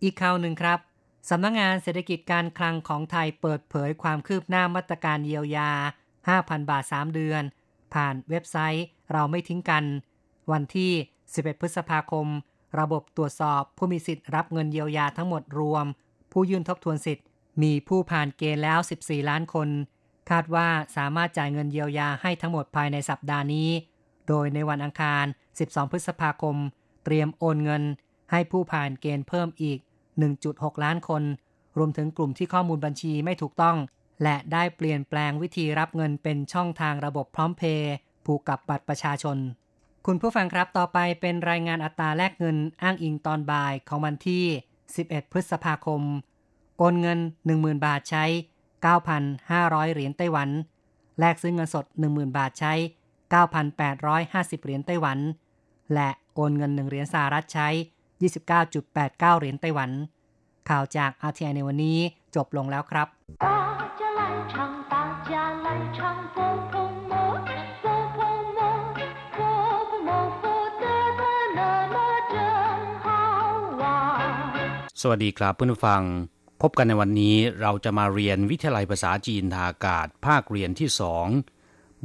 [0.02, 0.78] อีกข่าวหนึ่งครับ
[1.30, 5.70] สำนักงงานเศรษฐกิจการคลังของไทยเปิดเผยความคืบหน้ามาตรการเยียวยา
[6.20, 7.42] 5,000 บาท 3 เดือน
[7.94, 9.84] ผ่านเว็บไซต์เราไม่ทิ้งกัน
[10.52, 10.92] วันที่
[11.26, 12.26] 11 พฤษภาคม
[12.78, 15.86] ระบบตรวจสอบผู้มีสิทธิ์รับเงินเยียวยาทั้งหมดรวม
[16.32, 17.26] ผู้ยื่นทบทวนสิทธิ์
[17.62, 19.68] มีผู้ผ่านเกณฑ์แล้ว 14 ล้านคน
[20.30, 23.70] คาดว่าสามารถจ่ายเงินเยียวยาให้ทั้งหมดภายในสัปดาห์นี้
[24.28, 25.24] โดยในวันอังคาร
[25.58, 26.56] 12 พฤษภาคม
[27.04, 27.82] เตรียมโอนเงิน
[28.30, 29.78] ให้ผู้ผ่านเกณฑ์เพิ่มอีก
[30.32, 31.22] 1.6 ล้านคน
[31.78, 33.76] รวมถึงกลุ่มที่ข้อมูลบัญชีไม่ถูกต้อง
[34.22, 37.92] และได้เปลี่ยนแปลงวิธีรับเงินเป็นช่องทางระบบพร้อมเพย์
[38.26, 39.38] ผูกกับบัตรประชาชน
[40.06, 44.44] คุณผู้ฟังครับต่อไปเป็นรายงานอัตราแลกเงินอ้างอิงตอนบ่ายของวันที่
[44.88, 46.02] 11 พฤษภาคม
[46.78, 47.18] โอนเงิน
[47.52, 48.24] 10,000 บาทใช้
[48.88, 50.48] 9,500 เหรียญไต้หวัน
[51.20, 52.72] แลกซื้อเงินสด 10,000 บาทใช้
[53.32, 55.18] 9,850 เหรียญไต้หวัน
[55.94, 57.68] และโอนเงิน 1 เหรียญสหรัฐใช้
[58.32, 59.90] 29.89 เหรียญไต้หวัน
[60.68, 61.98] ข่าวจาก RTI ในวันนี้
[62.36, 63.08] จบลงแล้วครับ
[75.04, 76.02] สวัสดีครับเพื่อนผู้ฟัง
[76.62, 81.26] พบกันในวันนี้เราจะมาเรียนวิทยาลัยภาษาจีนทางอากาศ ภาคเรียนที่สอง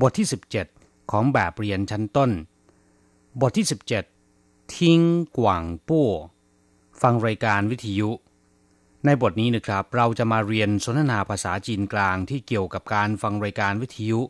[0.01, 0.76] บทที่17
[1.10, 2.30] ของแบบเรียนชั้นต้น
[3.40, 3.66] บทที่
[4.18, 5.00] 17 ทิ้ง
[5.38, 6.08] กว่างปู้
[7.02, 8.10] ฟังรายการวิทยุ
[9.04, 14.20] ในบทนี้นะครับเราจะมาเรียนสนทนาภาษาจีนกลางที่เกี่ยวกับการฟังรายการวิทยุ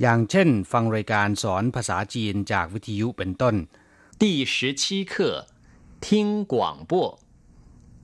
[0.00, 3.54] อย่างเช่น ฟังรายการสอนภาษาจีนจากวิทยุเป็นต้น
[4.20, 4.22] 第
[4.52, 5.14] 十七课
[6.04, 6.54] 听广
[6.90, 6.92] 播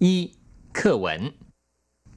[0.04, 0.06] 一
[0.78, 1.06] 课文，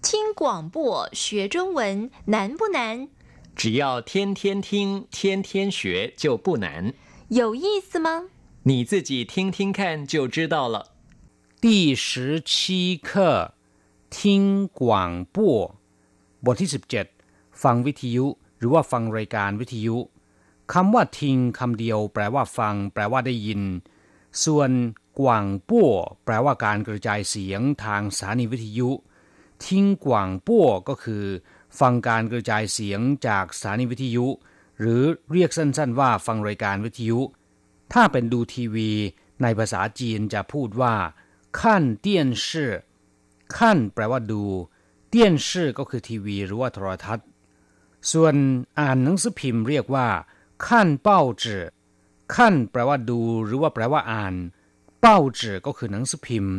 [0.02, 3.10] 听广播学中文难不难？
[3.56, 6.94] 只要天天听，天天学就不难。
[7.28, 8.30] 有意思吗？
[8.64, 10.78] 你自己听听看就知道了。
[11.62, 13.54] 第十七课
[14.10, 15.76] 听广播
[16.46, 17.06] บทที่สิบเจ็ด
[17.64, 18.26] ฟังวิทยุ
[18.58, 19.98] หรือว่าฟังรายการวิทยุ
[20.74, 23.62] คำว่าทิ้งคำเดียวแปลว่าฟังแปลว่าได้ยิน
[24.44, 24.72] ส่วน
[25.20, 25.92] กว่างปั้ว
[26.26, 28.90] แปลว่าการกระจายเสียงทางสถานีวิทยุ
[29.66, 31.26] ทิ้งกว่างปั้วก็คือ
[31.81, 34.27] ฟังการกระจายเสียงจากสถานีวิทยุ
[34.81, 37.21] หรือเรียกสั้นๆ ว่าฟังรายการวิทยุ
[37.93, 38.91] ถ้าเป็นดูทีวี
[39.43, 40.95] ในภาษาจีนจะพูดว่า
[41.61, 42.73] ขั้นเตี้ยนชื่อ
[43.59, 44.43] ขั้นแปลว่าดู
[45.09, 47.27] เตี้ยนชื่อก็คือทีวี หรือว่าโทรทัศน์
[48.13, 48.35] ส่วน
[48.81, 50.09] อ่านหนังสือพิมพ์เรียกว่า
[50.67, 51.65] ขั้นเป้าจื่อ
[52.37, 54.35] ขั้นแปลว่าดู หรือว่าแปลว่าอ่าน
[55.01, 56.55] เป้าจื่อก็คือหนังสือพิมพ์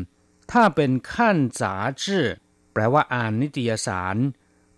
[0.51, 1.73] ถ้าเป็นขั้นจา
[2.03, 2.25] จื่อ
[2.73, 4.15] แปลว่าอ่านนิตยสาร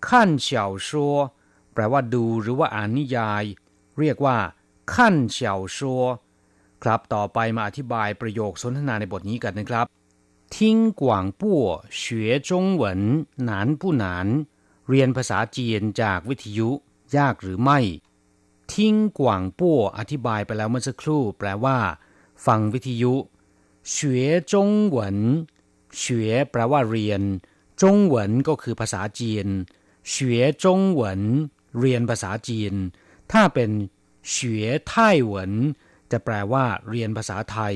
[0.09, 1.15] ขั้นเฉาชัว
[1.73, 3.43] แปลว่าดูหรือว่าอ่านนิยาย
[3.99, 4.37] เรียกว่า
[4.93, 6.03] ขั้นเฉาชัว
[6.83, 9.85] ครับต่อไปมาอธิบายประโยคสนทนาในบทนี้กันนะครับ
[10.55, 11.65] ทิ้งกวางปัว
[11.97, 13.01] เฉวยจงเหวน
[13.43, 14.27] หนานผู้หนาน
[14.89, 16.69] เรียนภาษาจีนจากวิทยุ
[17.17, 17.79] ยากหรือไม่
[18.73, 21.77] ทิ้งกวางปั่วอธิบายไปแล้วเมื่อสักครู่ แปลว่า
[22.45, 23.13] ฟังวิทยุ
[23.91, 25.17] เฉวยจงหวน
[25.97, 27.21] เฉวยแปลว่าเรียน
[27.81, 29.47] จงหวนก็คือภาษาจีน
[30.12, 30.14] 学
[30.62, 30.64] 中
[30.98, 31.00] 文
[31.78, 32.74] เรียนภาษาจีน
[33.32, 33.70] ถ้าเป็น
[34.34, 34.34] 学
[34.88, 35.50] ไต้หวน
[36.10, 37.74] จะแปลว่า เรียนภาษาไทย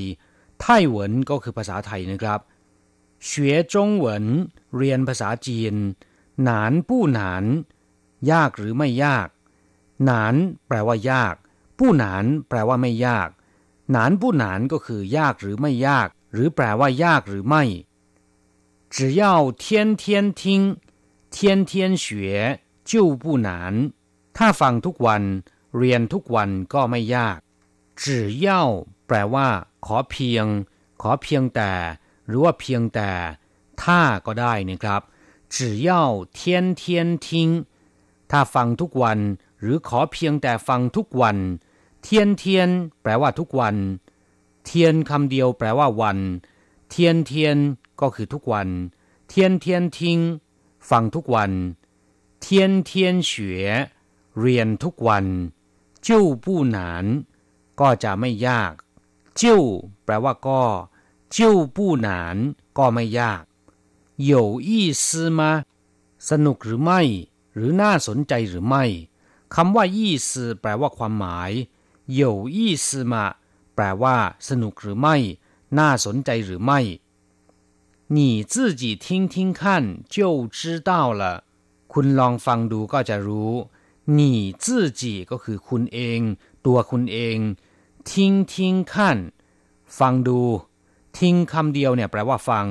[0.60, 2.40] ไต้หวนก็คือภาษาไทยนะครับ
[3.28, 3.30] 学
[3.72, 4.06] 中文
[4.76, 5.74] เรียนภาษาจีน
[6.42, 7.44] หนานผู้หนาน
[8.32, 9.28] ยากหรือไม่ยาก
[10.04, 10.34] หนาน
[10.68, 11.34] แปลว่า ยาก
[11.78, 13.28] ผู้หนานแปลว่าไม่ยาก
[13.92, 17.64] หนานผู้หนานก็คือยากหรือไม่ยาก หรือแปลว่ายากหรือไม่
[18.96, 19.22] 只要
[19.62, 19.64] 天
[20.02, 20.02] 天
[20.40, 20.42] 听
[21.34, 21.36] 天
[21.70, 21.72] 天
[22.04, 22.06] 学
[22.90, 22.92] 就
[23.22, 23.48] 不难
[24.36, 25.22] ถ้าฟังทุกวัน
[25.78, 27.38] เรียนทุกวันก็ไม่ยาก
[28.02, 28.04] 只
[28.46, 28.48] 要
[29.06, 29.48] แปลว่า
[29.86, 30.46] ขอเพียง
[31.02, 31.72] ขอเพียงแต่
[32.26, 33.10] หรือว่าเพียงแต่
[33.82, 35.02] ถ้าก็ได้นะครับ
[35.54, 35.56] 只
[35.88, 35.90] 要
[36.38, 36.40] 天
[36.80, 36.82] 天
[37.26, 37.28] 听
[38.30, 39.18] ถ้าฟังทุกวัน
[39.60, 41.36] หรือขอเพียงแต่ฟังทุกวัน
[42.02, 42.68] เทียนเทียน
[43.02, 43.76] แปลว่าทุกวัน
[44.64, 46.18] เทียนคำเดียวแปลว่าวัน
[46.90, 47.56] เทียนเทียน
[48.00, 48.68] ก็คือทุกวัน
[49.28, 50.18] เทียนเทียนทิ้ง
[50.90, 51.52] ฟังทุกวัน
[52.40, 53.40] เทียนเทียนเฉว
[54.40, 55.26] เรียนทุกวัน
[56.06, 57.04] จิ้วผู้หนาน
[57.80, 58.72] ก็จะไม่ยาก
[59.40, 59.62] จิ้ว
[60.04, 60.64] แปลว่าก็
[61.34, 62.36] จิ้วผู้หนาน
[62.78, 63.42] ก็ไม่ยาก
[64.30, 64.32] 有
[64.68, 64.70] 意
[65.04, 65.04] 思
[65.38, 65.40] 吗
[66.30, 67.00] สนุกหรือไม่
[67.54, 68.84] หรือน่าสนใจหรือไม่
[69.54, 71.50] คำว่ายี่สแปลว่าความหมาย
[72.18, 72.20] 有
[72.56, 73.14] 意思吗
[73.74, 74.16] แปลว่า
[74.48, 75.16] สนุกหรือไม่
[75.78, 76.80] น่าสนใจหรือไม่
[78.16, 78.18] 你
[78.52, 79.60] 自己听听看
[80.14, 80.90] 就知道
[81.20, 81.22] 了
[81.92, 83.52] คุณลองฟังดูก็จะรู้
[84.18, 84.20] 你
[84.64, 86.20] 自己ก็คือคุณเอง
[86.66, 87.38] ตัวคุณเอง
[88.10, 89.18] ทิ้งทิ้งขั้น
[89.98, 90.40] ฟังดู
[91.18, 92.66] ทิ้งคำเดียวเนี่ยแปลว่าฟัง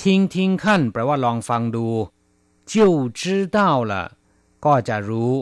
[0.00, 1.86] ทิ้งทิ้งขั้นแปลว่าลองฟังดู
[2.70, 2.72] 就
[3.20, 3.20] 知
[3.56, 3.58] 道
[3.90, 3.92] 了
[4.64, 5.32] ก็จะรู้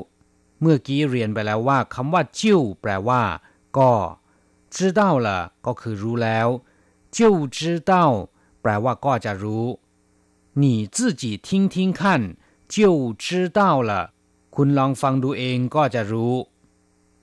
[0.60, 3.22] เมื่อกี้เรียนไปแล้วว่าคำว่าจิ้วแปลว่า
[3.76, 3.92] ก็
[4.74, 5.28] 知道了
[5.66, 6.48] ก็คือรู้แล้ว
[7.16, 7.18] 就
[7.56, 7.58] 知
[7.90, 7.92] 道
[8.62, 9.64] แปลว่าก็จะรู้
[10.62, 10.64] 你
[10.96, 12.00] 自己听听看
[12.74, 12.76] 就
[13.24, 13.26] 知
[13.58, 13.90] 道了
[14.56, 16.34] คุณลองฟังดูเองก็จะรู้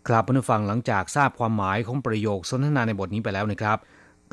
[0.08, 3.78] ครับผู้ฟังหลังจากทราบความหมายของประโยคสนทนาในบทนี้ไปแล้วนะครับ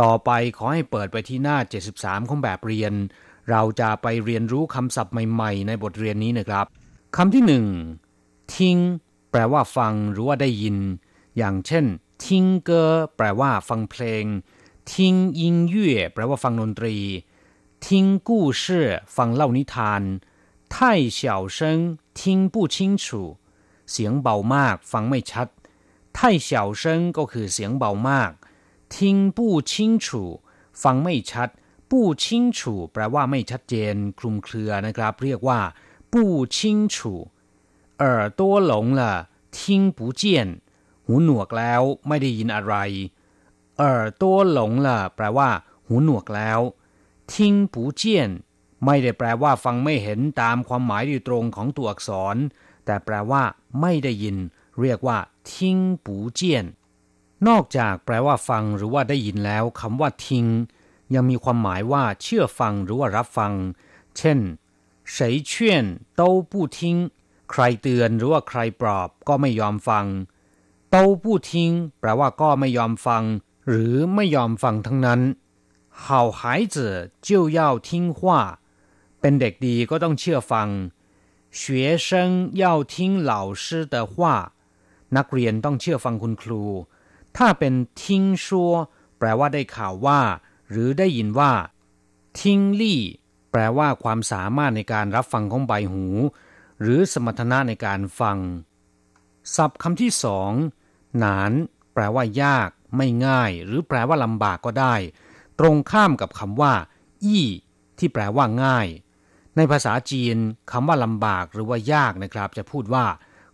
[0.03, 1.57] ต่อไปขอให้เปิดไปที่หน้า
[1.95, 2.93] 73 ของแบบเรียน
[3.51, 6.67] เราจะไปเรียนรู้คำศัพท์ใหม่ๆ ในบทเรียนนี้นะครับ
[7.17, 7.67] คำที่หนึ่ง
[8.55, 8.79] ทิ้ง
[9.31, 10.77] แปลว่าฟังหรือว่าได้ยิน
[11.39, 11.85] อย่างเช่น
[12.25, 12.85] ทิ้งเกอ
[13.17, 14.25] แปลว่าฟังเพลง
[14.93, 16.97] ทิ้งยิงเย่แปลว่าฟังดนตรี
[17.87, 20.03] ทิ้งกู้ชื่อฟังเล่านิทาน
[20.73, 20.75] 太
[21.19, 21.21] 小
[21.57, 21.59] 声
[22.19, 22.21] 听
[22.53, 23.07] 不清楚
[23.91, 25.49] เสียงเบามากฟังไม่ชัด
[26.17, 26.83] 太小声
[27.17, 28.33] ก็คือเสียงเบามาก
[28.95, 28.97] 听
[29.37, 29.39] 不
[29.71, 29.73] 清
[30.05, 30.07] 楚
[30.83, 31.49] ฟังไม่ชัด
[31.91, 32.25] 不清
[32.59, 32.61] 楚
[32.93, 35.61] แปลว่าไม่ชัดเจน คลุมเครือนะครับ เรียกว่า
[36.13, 36.15] 不
[36.55, 36.57] 清
[36.95, 36.97] 楚
[38.03, 38.05] 耳
[38.39, 39.03] 朵聋了
[39.57, 39.57] 听
[39.97, 40.23] 不见
[41.07, 42.75] หูหนวกแล้วไม่ได้ยินอะไร
[43.83, 43.85] 耳
[44.21, 44.23] 朵
[44.57, 45.51] 聋了แปลว่า
[45.87, 46.61] หูหนวกแล้ว
[47.31, 47.33] 听
[47.73, 48.03] 不见
[48.85, 52.37] ไม่ได้แปลว่าฟังไม่เห็นตามความหมายโดยตรงของตัวอักษร
[52.85, 53.43] แต่แปลว่า
[53.81, 54.37] ไม่ได้ยิน
[54.81, 55.19] เรียกว่า
[55.53, 56.67] ทิ้งปูเจียน
[57.49, 60.47] นอกจากแปลว่าฟังหรือว่าได้ยินแล้วคำว่าทิ้ง
[61.15, 63.53] ยังมีความหมายว่า เชื่อฟังหรือว่ารับฟัง
[64.17, 64.39] เช่น
[65.15, 65.17] 谁
[65.51, 65.53] 劝
[66.19, 66.79] 都不听
[67.51, 70.07] ใครเตือนหรือว่าใครปลอบก็ไม่ยอมฟัง
[70.95, 71.51] 都不听
[72.01, 73.23] แปลว่าก็ไม่ยอมฟัง
[73.67, 75.21] หรือไม่ยอมฟังทั้งนั้น
[76.03, 76.05] 好
[76.39, 76.41] 孩
[76.75, 76.77] 子
[77.27, 78.21] 就要听话
[79.21, 80.69] เป็นเด็กดีก็ต้องเชื่อฟัง
[81.61, 81.63] 学
[82.07, 82.09] 生
[82.63, 82.95] 要听
[83.31, 83.33] 老
[83.63, 84.15] 师的话
[85.17, 86.65] นักเรียนต้องเชื่อฟังคุณครู
[87.37, 88.73] ถ้าเป็นทิ้งชัว
[89.19, 90.21] แปลว่าได้ข่าวว่า
[90.71, 91.53] หรือได้ยินว่า
[92.41, 93.01] ทิ้งลี่
[93.51, 96.07] แปลว่าความสามารถในการรับฟังของใบหู
[96.81, 98.39] หรือสมรรถนะในการฟัง
[99.55, 100.53] ศัพท์คำที่สอง
[101.19, 101.53] หนาน
[101.93, 104.95] แปลว่า ยาก ไม่ง่าย หรือแปลว่าลำบากก็ได้
[105.59, 106.75] ตรงข้ามกับคำว่า
[107.25, 107.47] อี้
[107.99, 108.89] ที่แปลว่าง่าย
[109.57, 110.37] ในภาษาจีน
[110.71, 113.07] คำว่าลำบากหรือว่ายากนะครับ จะพูดว่า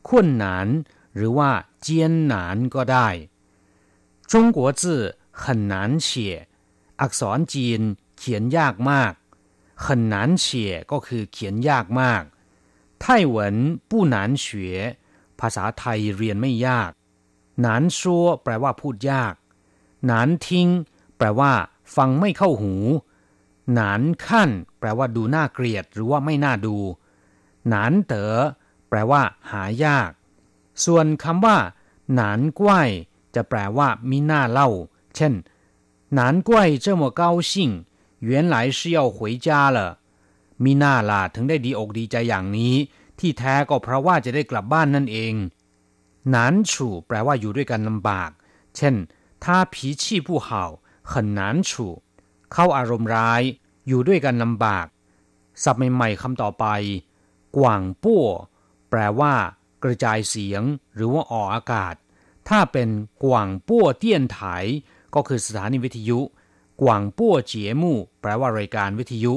[0.09, 0.69] ขุนหนาน
[1.17, 1.51] หรือว่า
[1.83, 3.09] เจียนหนานก็ได้
[4.33, 5.03] จงกัวจื่อ
[5.43, 5.75] 很难
[6.09, 6.11] 写
[7.01, 7.81] อักษรจีน
[8.19, 9.13] เขียนยากมาก
[9.85, 10.47] 很难写
[10.93, 12.23] ก็คือเขียนยากมาก
[13.01, 13.55] ไต้หวัน
[13.89, 14.47] 不难学
[15.41, 16.91] ภาษาไทยเรียนไม่ยาก
[17.61, 19.35] หนานซัวแปลว่าพูดยาก
[20.07, 20.69] หนานทิ้ง
[21.17, 21.53] แปลว่า
[21.97, 22.75] ฟังไม่เข้าหู
[23.75, 26.77] หนานขั้นแปลว่าดูน่าเกลียดหรือว่าไม่น่าดู
[27.69, 28.35] หนานเต๋อ
[28.89, 30.11] แปลว่า หายาก
[30.85, 31.57] ส่วนคำว่า
[32.15, 32.91] หนานกว้าย
[33.35, 34.69] จะแปลว่ามีหน้าเล่า
[35.17, 35.33] เช่น
[36.15, 37.53] หนานกว้าย这么高兴
[38.29, 39.79] 原来是要回家了
[40.65, 42.75] มีหน้าล่ะถึงได้ดีอกดีใจอย่างนี้
[43.19, 45.35] ที่แท้ก็เพราะว่าจะได้กลับบ้านนั่นเอง
[46.31, 48.31] หนานฉู่แปลว่าอยู่ด้วยกันลำบาก
[48.77, 48.95] เช่น
[49.45, 50.49] 他脾气不好
[51.11, 51.71] 很难处
[52.53, 53.43] เข้าอารมณ์ร้าย
[53.87, 54.87] อยู่ด้วยกันลำบาก
[55.65, 56.67] ศัพท์ใหม่ๆคำต่อไป
[57.57, 58.27] กว่างปั้ว
[58.91, 59.35] แปลว่า
[59.85, 60.63] กระจายเสียง
[60.95, 61.95] หรือว่าออกอากาศ
[62.49, 62.89] ถ้าเป็น
[63.25, 64.41] กว่างปั้วเตี้ยนไถ
[65.15, 66.21] ก็คือสถานีวิทยุ
[66.83, 69.35] กว่างปั้วเจี๋ยมู่แปลว่ารายการวิทยุ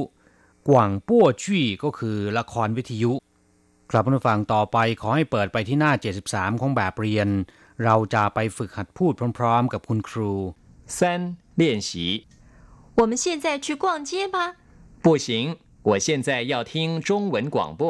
[0.70, 3.12] กว่างปั้วจี้ก็คือละครวิทยุ
[3.91, 5.91] ครับผู้ฟังต่อไปขอให้เปิดไปที่หน้า
[6.26, 7.30] 73 ของแบบเรียน
[7.84, 10.34] เราจะไปฝึกหัดพูดพร้อมๆ กับคุณครู
[10.96, 10.98] 三
[11.60, 11.89] 练习
[13.00, 14.38] 我们现在去逛街吧。
[15.04, 15.28] 不行，
[15.89, 16.74] 我现在要听
[17.08, 17.82] 中文广播。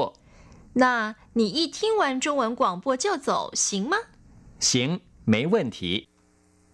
[0.74, 3.98] 那你一听完中文广播就走，行吗？
[4.60, 6.08] 行，没问题。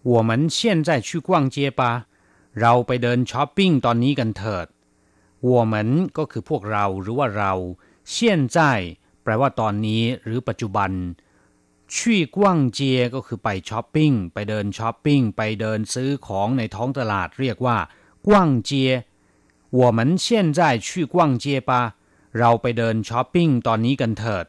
[0.02, 1.82] 我们现在去逛街吧。
[2.62, 4.66] เราไปเดินช้อปปิ้งตอนนี้กันเถิด
[5.50, 5.74] 我们
[6.18, 7.52] ก็คือพวกเราหรือว่าเรา
[8.14, 8.16] 现
[8.56, 8.58] 在
[9.22, 10.90] แปลว่าตอนนี้หรือปัจจุบัน
[11.94, 17.78] ชี่กว้างเจียก็คือไปช้อปปิ้งไปเดินช้อปปิ้งไปเดินซื้อของในท้องตลาดเรียกว่า
[18.26, 18.28] 逛
[18.68, 18.70] 街
[19.80, 20.26] 我们现
[20.58, 21.70] 在去逛街吧
[22.38, 24.46] เราไปเดินช้อปปิ้งตอนนี้กันเถิด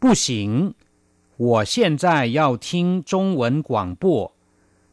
[0.00, 0.26] 不行
[1.44, 2.04] 我现在
[2.38, 2.68] 要听
[3.10, 3.70] 中文广
[4.02, 4.04] 播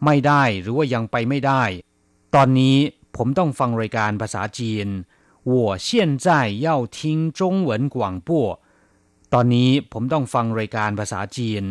[0.03, 1.63] ไม่ได้หรือว่ายังไปไม่ได้
[2.35, 2.77] ตอนนี้
[3.15, 4.87] ผมต้องฟังรายการภาษาจีน
[5.51, 5.87] 我现
[6.25, 6.27] 在
[6.65, 6.97] 要听
[7.39, 8.29] 中文广播
[9.33, 11.63] ตอนนี้ผมต้องฟังรายการภาษาจีน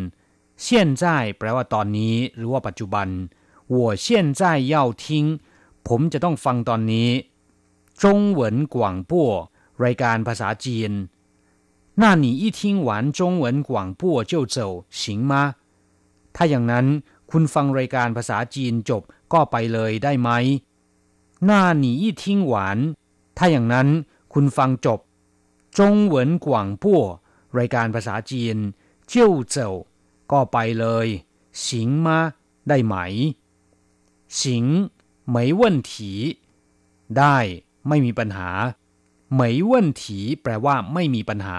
[0.65, 0.67] 现
[1.01, 1.03] 在
[1.37, 3.07] แปลว่าตอนนี้หรือว่าปัจจุบัน
[3.75, 4.07] 我现
[4.39, 4.41] 在
[4.73, 5.05] 要听
[5.87, 7.09] ผมจะต้องฟังตอนนี้
[8.01, 8.03] 中
[8.39, 8.41] 文
[8.73, 8.75] 广
[9.09, 9.11] 播
[9.85, 10.91] รายการภาษาจีน
[12.01, 14.57] 那你一听完中文广播就走
[15.01, 15.33] 行吗
[16.35, 16.85] ถ้าอย่างนั้น
[17.31, 20.29] คุณฟังรายการภาษาจีนจบก็ไปเลยได้ไหม
[21.49, 21.49] 那
[21.83, 22.53] 你一听完
[23.37, 23.87] ถ้าอย่างนั้น
[24.33, 24.99] คุณฟังจบ
[25.77, 25.79] 中
[26.13, 26.15] 文
[26.45, 26.47] 广
[26.83, 26.85] 播
[27.58, 28.56] รายการภาษาจีน
[29.08, 29.70] เจียวเจ้า
[30.32, 31.06] ก็ไปเลย
[31.68, 32.18] สิงมา
[32.68, 32.96] ได้ไหม
[34.42, 34.64] สิง
[35.30, 36.12] ไม่ว่นถี
[37.18, 37.38] ได้
[37.88, 38.50] ไม่มีปัญหา
[39.36, 41.58] ไม่ว่นถีแปลว่าไม่มีปัญหา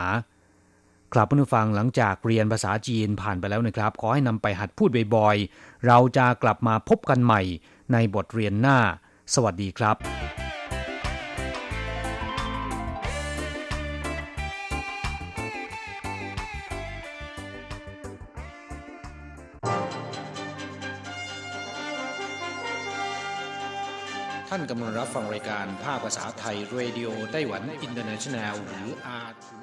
[1.13, 7.41] ครับผู้ฟังหลังจากเรียนภาษาจีนผ่านไปแล้วนะครับ ขอให้นำไปหัดพูดบ่อยๆ เราจะกลับมาพบกันใหม่
[7.93, 8.77] ในบทเรียนหน้า
[9.33, 29.62] สวัสดีครับ ท่านกำลังรับฟังรายการภาคภาษาไทย Radio Taiwan International หรืออาร์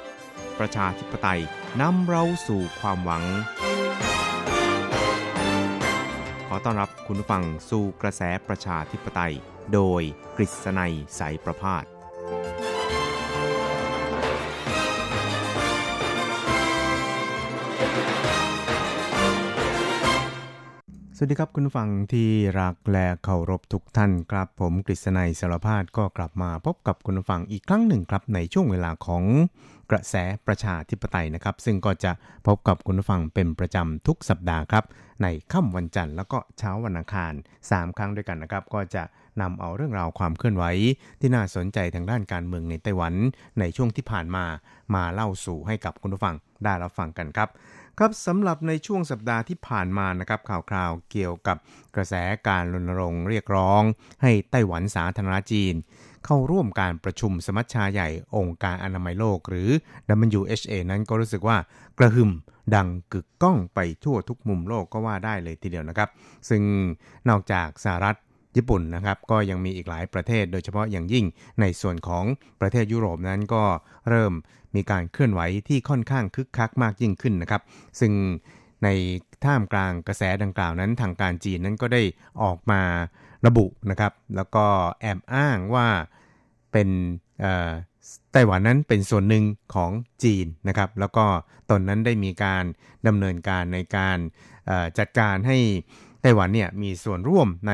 [0.61, 1.41] ประชาธิปไตย
[1.81, 3.23] นำเราสู่ความหวัง
[6.47, 9.33] ขอต้อนรับคุณผู้ฟังสู่กระแสประชาธิปไตย
[9.73, 10.01] โดย
[10.37, 11.83] กฤษณัยสายประพาส
[21.15, 29.23] สวัสดีครับคุณฟังที่รักและเคารพทุกท่านครับ ผมกฤษณัยสารพาดก็กลับมาพบกับคุณฟังอีกครั้งหนึ่งครับในช่วงเวลาของ
[29.91, 30.15] กระแส
[30.47, 32.11] ประชาธิปไตยนะครับ ซึ่งก็จะ
[32.47, 34.85] พบกับคุณผู้ฟังเป็นประจำทุกสัปดาห์ครับ
[35.23, 37.33] ในค่ำวันจันทร์แล้วก็เช้าวันอังคาร
[37.65, 39.03] 3 ครั้งด้วยกันนะครับ ก็จะ
[39.41, 40.63] นำเอาเรื่องราวความเคลื่อนไหว
[41.19, 43.13] ที่น่าสนใจทางด้านการเมืองในไต้หวัน
[43.59, 44.45] ในช่วงที่ผ่านมา
[44.95, 47.49] มาเล่าสู่ให้กับคุณผู้ฟังได้รับฟังกันครับ
[47.97, 51.57] ครับสำหรับในช่วงสัปดาห์ที่ผ่านมานะครับข่าวคราวเกี่ยวกับ
[51.95, 52.13] กระแส
[52.47, 53.81] การรณรงค์เรียกร้อง
[54.21, 55.73] ให้ไต้หวันสาธารณจีน
[56.25, 59.69] เข้าร่วมการประชุมสมัชชาใหญ่องค์การอนามัยโลกหรือ
[60.39, 61.57] WHA นั้นก็รู้สึกว่า
[61.97, 62.31] กระหึ่ม
[62.75, 66.09] ดังกึกก้องไปทั่วทุกมุมโลกก็ว่าได้เลยทีเดียวนะครับ
[66.49, 66.61] ซึ่ง
[67.29, 68.15] นอกจากสหรัฐ
[68.55, 71.25] ญี่ปุ่นนะครับก็ยังมีอีกหลายประเทศ โดยเฉพาะอย่างยิ่ง
[71.61, 72.25] ในส่วนของ
[72.61, 73.63] ประเทศยุโรปนั้นก็
[74.09, 74.33] เริ่ม
[74.75, 77.61] มีการเคลื่อนไหวที่ค่อนข้างคึกคักมากยิ่งขึ้นนะครับ
[77.99, 78.13] ซึ่ง
[78.83, 78.89] ใน
[79.45, 82.01] ท่ามกลางกระแสดังกล่าวนั้นทางการจีนนั้นก็ได้
[82.43, 82.81] ออกมา
[83.45, 84.65] ระบุนะครับ แล้วก็
[85.01, 85.87] แอบอ้างว่า
[86.71, 86.89] เป็น
[88.31, 89.43] ไต้หวันนั้นเป็นส่วนหนึ่ง
[89.75, 89.91] ของ
[90.23, 91.25] จีนนะครับ แล้วก็
[91.69, 92.63] ตนนั้นได้มีการ
[93.07, 94.17] ดำเนินการในการ
[94.97, 95.57] จัดการให้
[96.21, 97.73] ไต้หวันเนี่ยมีส่วนร่วมใน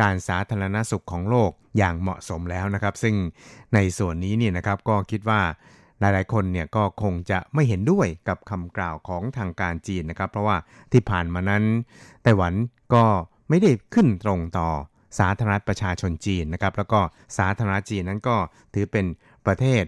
[0.00, 3.14] การสาธารณสุขของโลกอย่างเหมาะสมแล้วนะครับ ซึ่ง
[3.74, 5.40] ในส่วนนี้เนี่ยนะครับก็คิดว่า
[6.00, 10.56] หลายๆ คนเนี่ยก็คงจะไม่เห็นด้วยกับคำกล่าวของทางการจีนนะครับ เพราะว่า
[10.92, 11.64] ที่ผ่านมานั้น
[12.22, 12.52] ไต้หวัน
[12.94, 13.04] ก็
[13.48, 14.68] ไม่ได้ขึ้นตรงต่อ
[15.18, 17.00] สาธารณรัฐประชาชนจีนนะครับ แล้วก็
[17.38, 18.36] สาธารณรัฐจีนนั้นก็
[18.74, 19.06] ถือเป็น
[19.46, 19.84] ประเทศ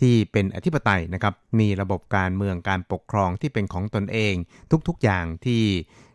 [0.00, 4.34] ที่เป็นอธิปไตยนะครับ มีระบบการเมืองการปกครองที่เป็นของตนเอง
[4.88, 5.62] ทุกๆอย่างที่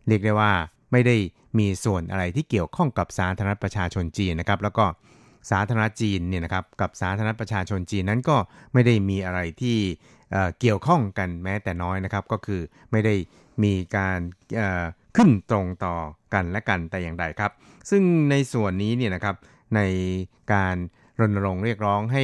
[0.08, 0.54] เรียกได้ว่า
[0.92, 1.16] ไม่ได้
[1.60, 4.86] มีส่วนอะไรที่เกี่ยวข้องกับสาธารณรัฐประชาชนจีนนะครับ แล้วก็
[5.52, 8.38] สาธารณรัฐจีนเนี่ยนะครับกับสาธารณรัฐประชาชนจีนนั้นก็
[8.74, 9.78] ไม่ได้มีอะไรที่
[10.60, 13.16] เกี่ยวข้องกันแม้แต่น้อยนะครับ ก็คือไม่ได้
[13.64, 14.20] มีการ
[15.16, 15.96] ขึ้นตรงต่อ
[16.34, 17.52] กันและกันแต่อย่างใดครับ
[17.90, 19.36] ซึ่งในส่วนนี้เนี่ยนะครับ
[19.76, 19.82] ใน
[20.54, 20.76] การ
[21.20, 22.24] รณรงค์เรียกร้องให้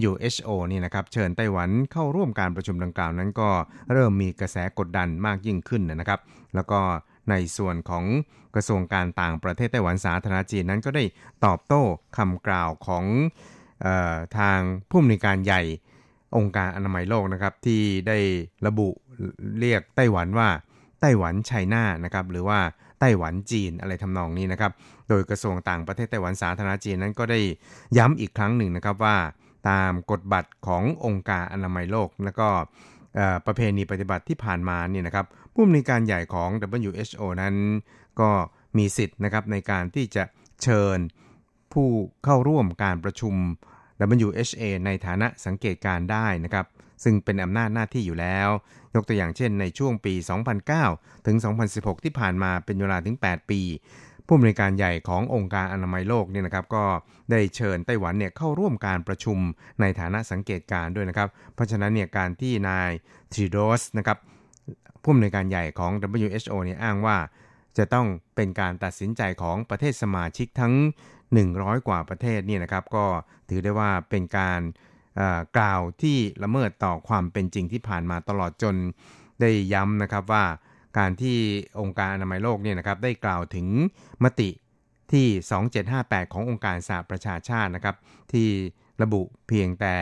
[0.00, 3.48] WHO นี่นะครับเชิญไต้หวันเข้าร่วมการประชุมดังกล่าวนั้นก็
[3.92, 6.20] เริ่มมีกระแสกดดันมากยิ่งขึ้นนะครับ
[6.54, 6.80] แล้วก็
[7.30, 8.04] ในส่วนของ
[8.54, 11.04] กระทรวงการต่างประเทศไต้หวันสาธารณจีนนั้นก็ได้
[11.44, 11.82] ตอบโต้
[12.16, 13.04] คำกล่าวของ
[13.84, 15.62] ออทางผู้อำนวยการใหญ่
[16.36, 18.18] องค์การอนามัยโลกนะครับที่ได้
[18.66, 18.88] ระบุ
[19.60, 20.48] เรียกไต้หวันว่า
[21.02, 22.58] ไต้หวันไชน่านะครับหรือว่า
[23.00, 24.72] ไต้หวันจีนอะไรทำนองนี้นะครับ
[25.08, 27.40] โดยกระทรวงต่างประเทศไต้หวันสาธารณจีนนั้นก็ได้
[27.98, 29.16] ย้ำอีกครั้งหนึ่งนะครับว่า
[29.68, 32.48] ตามกฎบัตรขององค์การอนามัยโลก แล้วก็
[33.46, 36.50] ประเพณีปฏิบัติที่ผ่านมาเนี่ยนะครับผู้อำนวยการใหญ่ของ
[36.82, 37.54] WHO นั้น
[38.20, 38.30] ก็
[38.78, 40.24] มีสิทธิ์นะครับในการที่จะ
[40.62, 40.98] เชิญ
[41.72, 41.88] ผู้
[42.24, 43.34] เข้าร่วมการประชุม
[44.26, 46.66] WHA ในฐานะสังเกตการได้นะครับ
[47.04, 48.48] ซึ่งเป็นอำนาจหน้าที่อยู่แล้ว
[48.94, 50.14] ยกตัวอย่างเช่นในช่วงปี
[50.70, 51.36] 2009 ถึง
[51.70, 53.60] 2016 ที่ผ่านมาเป็นเวลาถึง 8 ปี
[54.26, 56.84] ผู้อำนวยการใหญ่ขององค์การอนามัยโลกเนี่ยนะครับก็
[57.30, 59.38] ได้เชิญไต้หวันเนี่ยเข้าร่วมการประชุม
[59.80, 62.90] ในฐานะสังเกตการณ์ด้วยนะครับ เพราะฉะนั้นเนี่ยการที่นาย
[63.32, 64.18] ทริโดสนะครับ
[65.02, 67.16] ผู้อำนวยการใหญ่ของ WHO เนี่ยอ้างว่า
[67.78, 68.06] จะต้อง
[68.36, 70.74] เป็นการตัดสินใจของประเทศสมาชิกทั้ง
[71.30, 73.06] 100 กว่าประเทศเนี่ยนะครับ ก็
[73.48, 74.60] ถือได้ว่าเป็นการ
[75.58, 78.76] กล่าวที่ละเมิดต่อความเป็นจริงที่ผ่านมาตลอดจน
[79.40, 80.44] ได้ย้ำนะครับว่า
[80.98, 81.36] การที่
[81.80, 83.66] องค์การอนามัยโลกเนี่ยนะครับได้กล่าวถึง
[84.24, 84.50] มติ
[85.12, 85.26] ที่
[85.80, 87.96] 2758 ขององค์การสหประชาชาตินะครับ
[88.32, 88.48] ที่
[89.02, 89.94] ระบุเพียงแต่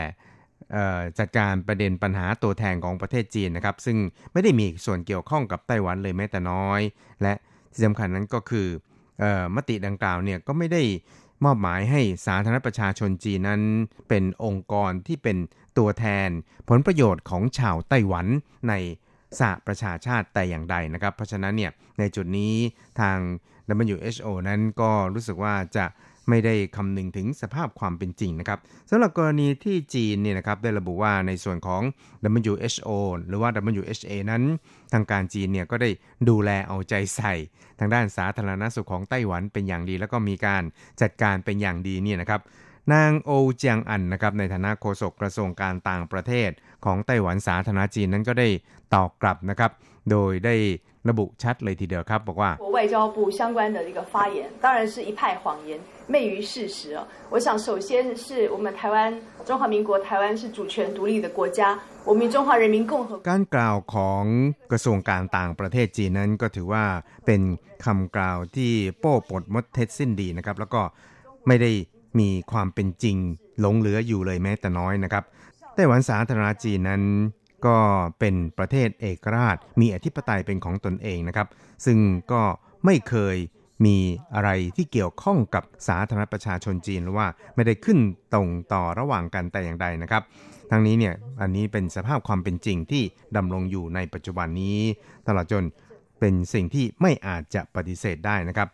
[1.18, 3.98] จัดการประเด็นปัญหาตัวแทนของประเทศจีนนะครับ ซึ่ง
[4.32, 6.80] ไม่ได้มีส่วนเกี่ยวข้องกับไต้หวันเลยแม้แต่น้อย
[7.22, 7.32] และ
[7.72, 8.68] ที่สำคัญนั้นก็คือ
[9.22, 10.82] ออมติดังกล่าวเนี่ยก็ไม่ได้
[11.44, 13.62] มอบหมายให้สาธารณประชาชนจีนนั้น
[14.08, 15.36] เป็นองค์กรที่เป็น
[15.78, 16.28] ตัวแทน
[16.68, 18.26] ผลประโยชน์ของชาวไต้หวัน
[18.68, 18.74] ใน
[19.38, 22.54] สหประชาชาติแต่อย่างใดนะครับ เพราะฉะนั้นเนี่ยในจุดนี้
[23.00, 23.18] ทาง
[23.88, 25.84] WHO นั้นก็รู้สึกว่าจะ
[26.28, 28.58] ไม่ได้คำนึงถึงสภาพความเป็นจริงนะครับ
[28.90, 31.82] สำหรับกรณีที่จีนเนี่ยนะครับได้ระบุว่าในส่วนของ
[32.40, 32.90] WHO
[33.28, 33.50] หรือว่า
[33.80, 34.42] WHA นั้น
[34.92, 35.90] ทางการจีนเนี่ยก็ได้
[36.28, 37.34] ดูแลเอาใจใส่
[37.78, 40.62] ทางด้านสาธารณสุขของไต้หวันเป็นอย่างดี แล้วก็มีการ
[41.00, 42.40] จัดการเป็นอย่างดีเนี่ยนะครับ
[42.92, 46.50] นางโอเจียงอันนะครับในฐานะโฆษกกระทรวงการต่างประเทศ
[46.84, 48.48] ของไต้หวันสาธารณจีนนั้นก็ได้
[48.94, 49.72] ตอบกลับนะครับ
[50.10, 50.56] โดยได้
[51.09, 55.79] ระบุชัดเลยทีเดียวครับ บอกว่า 国外交部相关的这个发言，当然是一派谎言，
[56.13, 56.99] 昧于事实哦。
[57.31, 57.89] 我想，首先
[58.23, 58.95] 是我们台湾
[59.47, 63.21] 中华民国，台湾是主权独立的国家，我们中华人民共和国。
[63.29, 64.23] การกล่าวของ
[64.71, 66.83] กระทรวงการต่างประเทศจีนนั้นก็ถือว่า
[67.25, 67.41] เป็น
[67.85, 70.81] คำกล่าวที่โป้ปดมดเท็จสิ้นดีนะครับ แล้วก็
[71.47, 71.71] ไม่ได้
[72.19, 73.17] มีความเป็นจริง
[73.59, 75.23] หลงเหลืออยู่เลยแม้แต่น้อยนะครับ
[75.75, 77.01] ไต้หวันสาธารณจีนนั้น
[77.66, 77.76] ก็
[78.18, 81.48] เป็นประเทศเอกราช มีอธิปไตยเป็นของตนเองนะครับ
[81.86, 81.98] ซึ่ง
[82.32, 82.42] ก็
[82.84, 83.36] ไม่เคย
[83.84, 83.96] มี
[84.34, 87.98] อะไรที่เกี่ยวข้องกับสาธารณประชาชนจีนหรือว่าไม่ได้ขึ้น
[88.34, 90.22] ตรงต่อระหว่างกันแต่อย่างใดนะครับ
[90.70, 93.02] ทั้งนี้เนี่ยอันนี้เป็นสภาพความเป็นจริงที่
[93.36, 94.78] ดำรงอยู่ในปัจจุบันนี้
[95.26, 95.64] ตลอดจน
[96.20, 98.68] เป็นสิ่งที่ไม่อาจจะปฏิเสธได้นะครับ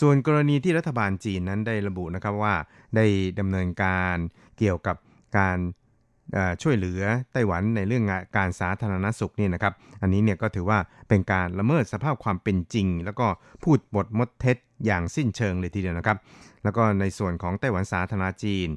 [0.00, 2.54] ส่วนกรณีที่รัฐบาลจีนนั้นได้ระบุนะครับว่า
[2.96, 3.06] ได้
[3.38, 4.16] ดำเนินการ
[4.58, 4.96] เกี่ยวกับ
[5.38, 5.58] การ
[6.62, 7.02] ช่วยเหลือ
[7.32, 8.04] ไต้หวันในเรื่อง
[8.36, 9.72] การสาธารณสุขเนี่ยนะครับ
[10.02, 13.26] อันนี้เนี่ยก็ถือว่าเป็นการละเมิดสภาพความเป็นจริง แล้วก็
[13.64, 14.56] พูดบทมดเท็จ
[14.86, 16.18] อย่างสิ้นเชิงเลยทีเดียวนะครับ
[16.64, 18.68] แล้วก็ในส่วนของไต้หวันสาธารณจีน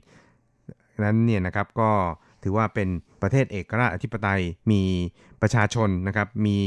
[1.03, 1.91] นั้นเนี่ยนะครับก็
[2.43, 2.89] ถือว่าเป็น
[3.21, 4.41] ประเทศเอกราชอธิปไตย
[4.71, 4.81] มี
[5.41, 6.59] ประชาชนนะครับมี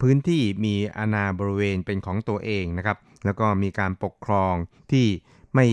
[0.00, 4.54] พื้นที่มีอาณาบริเวณเป็นของตัวเองนะครับ แล้วก็มีการปกครอง
[4.92, 5.06] ที่
[5.54, 5.66] ไม่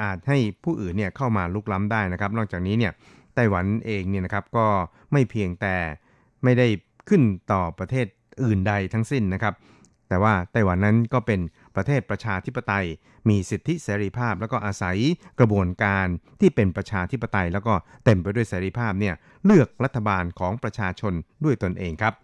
[0.00, 2.92] อาจให้ผู้อื่นเนี่ยเข้ามาลุกล้ำได้นะครับ นอกจากนี้เนี่ย
[3.36, 4.66] ไต้หวันเองเนี่ยนะครับก็
[5.12, 5.76] ไม่เพียงแต่
[6.44, 6.66] ไม่ได้
[7.08, 7.22] ขึ้น
[7.52, 8.06] ต่อประเทศ
[8.42, 9.54] อื่นใดทั้งสิ้นนะครับ
[10.08, 11.40] แต่ว่าไต้หวันนั้นก็เป็น
[11.76, 12.86] ประเทศประชาธิปไตย
[13.28, 14.98] มีสิทธิเสรีภาพ แล้วก็อาศัย
[15.40, 16.06] กระบวนการ
[16.40, 17.74] ที่เป็นประชาธิปไตย แล้วก็
[18.04, 19.14] เต็มไปด้วยเสรีภาพเนี่ย
[19.44, 21.14] เลือกรัฐบาลของประชาชน
[21.44, 22.14] ด้วยตนเองครับ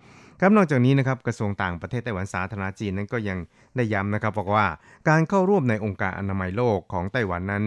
[0.41, 3.39] ครับนอกจากนี้นะครับกระทรวงต่างประเทศไต้หวันสาธารณจีนนั้นก็ยัง
[3.77, 4.67] ได้ย้ำนะครับบอกว่า
[5.09, 7.65] การเข้าร่วมในองค์การอนามัยโลกของไต้หวันนั้น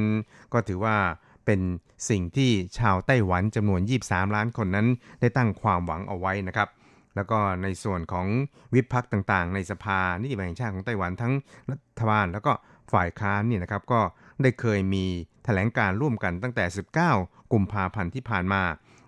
[0.54, 0.98] ก็ถือว่า
[1.46, 1.62] เป็น
[2.10, 4.88] สิ่งที่ชาวไต้หวันจำนวน 23 ล้านคนนั้น
[5.22, 6.70] ได้ตั้งความหวังเอาไว้นะครับ
[7.16, 8.28] แล้วก็ในส่วนของ
[8.74, 11.34] วิพักต่างๆ ในสภานิติบัญญัติชาติของไต้หวันทั้ง
[11.72, 12.52] รัฐบาลแล้วก็
[12.93, 14.02] ฝ่ายค้านเนี่ยนะครับก็
[14.41, 15.06] ได้เคยมี
[15.46, 16.66] แถลงการร่วมกันตั้งแต่
[17.10, 18.62] 19 กุมภาพันธ์ที่ผ่านมา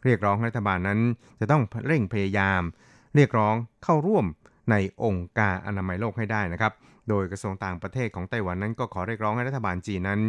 [0.06, 1.00] เรียกร้องรัฐบาลนั้น
[1.40, 2.62] จะต้องเร่งพยายาม
[3.16, 4.26] เรียกร้องเข้าร่วม
[4.72, 6.74] ในองค์การอนามัยโลกให้ได้นะครับ
[7.10, 10.22] โดยกระทรวงต่างประเทศของไต้หวันนั้นก็ขอเรียกร้องให้รัฐบาลจีนนั้น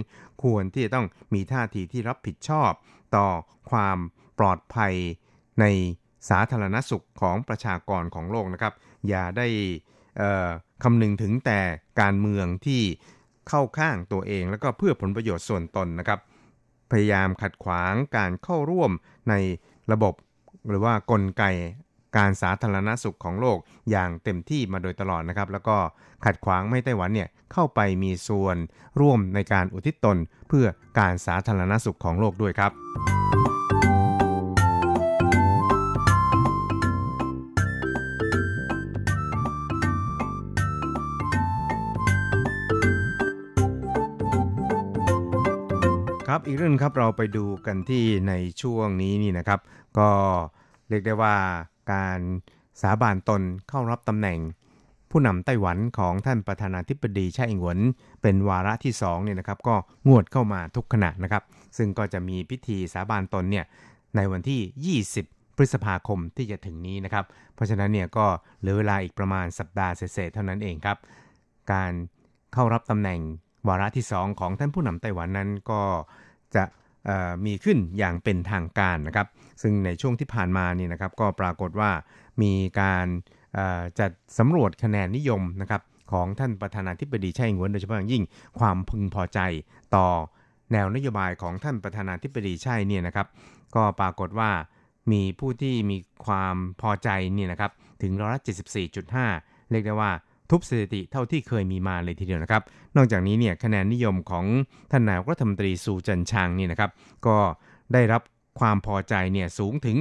[0.42, 2.70] ควรที่จะต้องมีท่าทีที่รับผิดชอบ
[3.16, 3.26] ต่อ
[3.70, 3.98] ความ
[4.38, 4.94] ปลอดภัย
[5.60, 5.64] ใน
[6.30, 8.74] สาธารณสุขของประชากรของโลกนะครับ
[9.08, 9.46] อย่าได้
[10.82, 11.60] คำนึงถึงแต่
[12.00, 12.82] การเมืองที่
[13.48, 16.20] เข้าข้างตัวเอง แล้วก็เพื่อผลประโยชน์ส่วนตนนะครับ
[16.90, 18.90] พยายามขัดขวางการเข้าร่วม
[19.28, 19.34] ใน
[19.92, 20.14] ระบบ
[20.70, 21.44] หรือว่ากลไก
[22.18, 23.58] การสาธารณสุขของโลก
[23.90, 25.76] อย่างเต็มที่มาโดยตลอดนะครับ แล้วก็
[26.24, 28.56] ขัดขวางไม่ไต้หวันเนี่ยเข้าไปมีส่วน
[29.00, 30.16] ร่วมในการอุทิศตน
[30.48, 30.66] เพื่อ
[30.98, 32.72] การสาธารณสุขของโลกด้วยครับ
[46.28, 49.60] ครับอีกเรื่องครับเราไปดูกันที่ในช่วงนี้นี่นะครับ
[49.98, 50.10] ก็
[50.88, 51.36] เรียกได้ว่า
[51.92, 52.18] การ
[52.82, 54.38] สาบานตนเข้ารับตำแหน่ง
[55.10, 57.78] ผู้นำไต้หวันของท่านประธานาธิบดีไช่อิงหวน
[58.22, 59.74] เป็นวาระที่2เนี่ยนะครับก็
[60.08, 61.42] งวดเข้ามาทุกขณะนะครับ
[61.76, 63.64] ซึ่งก็จะมีพิธีสาบานตนเนี่ย
[64.16, 67.24] ในวันที่ 20 พฤษภาคมที่จะถึงนี้นะครับ
[67.54, 68.26] เพราะฉะนั้นเนี่ยก็
[68.60, 70.98] เหลือเวลาอีกประมาณสัปดาห์เศษๆเท่านั้นเองครับ
[71.72, 71.92] การ
[72.52, 73.20] เข้ารับตำแหน่ง
[73.68, 75.82] วาระที่ 2 ของท่านผู้นำไต้หวันนั้นก็
[76.54, 76.64] จะ
[77.46, 79.26] มีขึ้นอย่างเป็นทางการนะครับ
[79.62, 81.90] ซึ่งในช่วงที่ผ่านมานี่นะครับก็ปรากฏว่า
[82.42, 83.06] มีการ
[83.98, 85.82] จัดสำรวจคะแนนนิยมนะครับ
[86.12, 88.22] ของท่านประธานาธิบดีไช่อิงวนโดยเฉพาะอย่างยิ่ง
[88.58, 89.40] ความพึงพอใจ
[89.96, 90.06] ต่อ
[90.72, 93.26] แนวนโยบายของท่านประธานาธิบดีไช่เนี่ยนะครับ
[93.74, 94.50] ก็ปรากฏว่า
[95.12, 95.96] มีผู้ที่มี
[96.26, 98.40] ความพอใจเนี่ยนะครับถึงร้อยละ
[99.04, 100.12] 74.5 เรียกได้ว่า
[100.50, 102.62] ทุบสถิติเท่าที่เคยมีมาเลยทีเดียวนะครับ
[102.96, 104.44] นอกจากนี้เนี่ยคะแนนนิยมของ
[104.90, 106.90] ท่านนายกรัฐมนตรีซูจันชางนี่นะครับ
[107.26, 107.36] ก็
[107.92, 108.22] ได้รับ
[108.60, 109.96] ความพอใจเนี่ยสูงถึง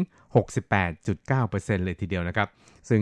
[0.75, 2.47] 68.9%เลยทีเดียวนะครับ
[2.89, 3.01] ซึ่ง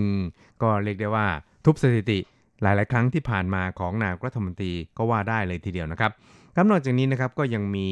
[0.62, 1.28] ก็เรียกได้ว่า
[1.66, 2.20] ทุบสถิติ
[2.62, 6.12] หลาย ๆ ครั้งที่ผ่านมาของนายกรัฐมนตรีก็ว่าได้เลยทีเดียวนะครับ
[6.56, 7.90] ครับนอกจากนี้นะครับก็ยังมี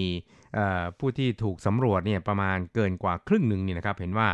[0.99, 4.29] ผู้ที่ถูกสำรวจเนี่ยประมาณเกินกว่าครึ่งหนึ่งนี่นะครับ เห็นว่า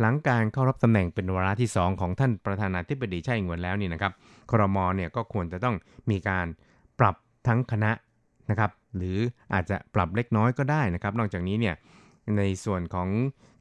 [0.00, 4.12] หลังการเข้ารับตำแหน่งเป็นวาระที่ 2 ของท่านประธานาธิบดีไช่อิงวนแล้วนี่นะครับ
[4.50, 5.76] ครมเนี่ยก็ควรจะต้อง
[6.10, 6.46] มีการ
[6.98, 7.16] ปรับ
[7.46, 7.92] ทั้งคณะ
[8.50, 9.18] นะครับ หรือ
[9.54, 11.74] อาจจะปรับเล็กน้อยก็ได้นะครับ นอกจากนี้เนี่ย
[12.38, 13.08] ในส่วนของ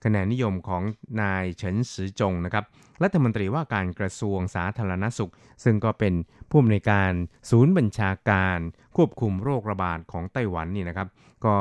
[0.03, 0.83] คะแนนนิยมของ
[1.21, 2.63] นายเฉินซือจงนะครับ
[3.03, 5.31] รัฐมนตรีว่าการกระทรวงสาธารณสุข
[5.63, 6.13] ซึ่งก็เป็น
[6.49, 7.11] ผู้อำนวยการ
[7.49, 8.59] ศูนย์บัญชาการ
[8.95, 11.07] ควบคุมโรคระบาดของไต้หวันนี่นะครับ
[11.45, 11.55] ก็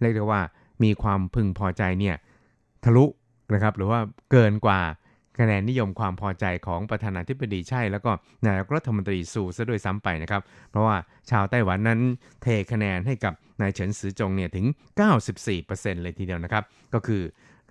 [0.00, 0.42] เรียกได้ว่า
[0.82, 2.16] มีความพึงพอใจเนี่ย
[2.84, 3.04] ทะลุ
[3.54, 4.80] นะครับหรือว่าเกินกว่า
[5.38, 8.10] คะแนนนิยมความพอใจของประธานาธิบดีใช่ แล้วก็
[8.46, 10.96] นายกรัฐมนตรีสู่ซะด้วยซ้ำไปนะครับ เพราะว่า
[11.30, 12.00] ชาวไต้หวันนั้น
[12.42, 14.66] เทคะแนนให้กับนายเฉินซือจงเนี่ยถึง
[15.34, 17.22] 94%เลยทีเดียวนะครับ ก็คือ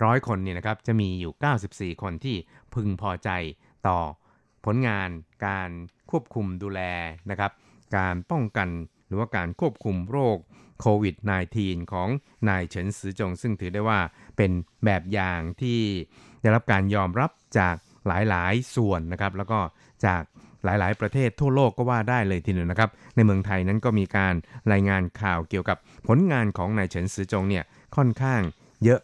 [0.03, 1.33] ร้อยคนเนี่ยนะครับจะมีอยู่
[1.67, 2.35] 94 คนที่
[2.73, 3.29] พึงพอใจ
[3.87, 3.99] ต่อ
[4.65, 5.09] ผลงาน
[5.45, 5.69] การ
[6.11, 6.81] ควบคุมดูแล
[7.29, 7.51] นะครับ
[7.97, 8.69] การป้องกัน
[9.07, 10.37] หรือว่าการควบคุมโรค
[10.79, 11.15] โควิด
[11.55, 12.09] -19 ของ
[12.49, 13.99] นายเฉินซือจง ซึ่งถือได้ว่า
[14.37, 14.51] เป็น
[14.85, 15.79] แบบอย่างที่
[16.41, 17.75] ได้รับการยอมรับจาก
[18.07, 19.59] หลายๆ ส่วนนะครับ แล้วก็
[20.05, 20.23] จาก
[20.63, 24.33] หลาย ๆ ประเทศทั่วโลกก็ว่าได้เลยทีเดียวนะครับ ในเมืองไทยนั้นก็มีการ
[24.71, 27.63] รายงานข่าวเกี่ยวกับผลงานของนายเฉินซือจงเนี่ย
[27.95, 28.41] ค่อนข้าง
[28.83, 29.01] เยอะ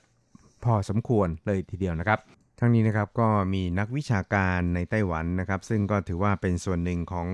[0.64, 2.20] พอสมควรเลยทีเดียวนะครับ
[2.64, 7.28] ทั้งนี้นะครับก็มีนักวิชาการในไต้หวันนะครับ ซึ่งก็ถือว่าเป็นส่วนหนึ่งของ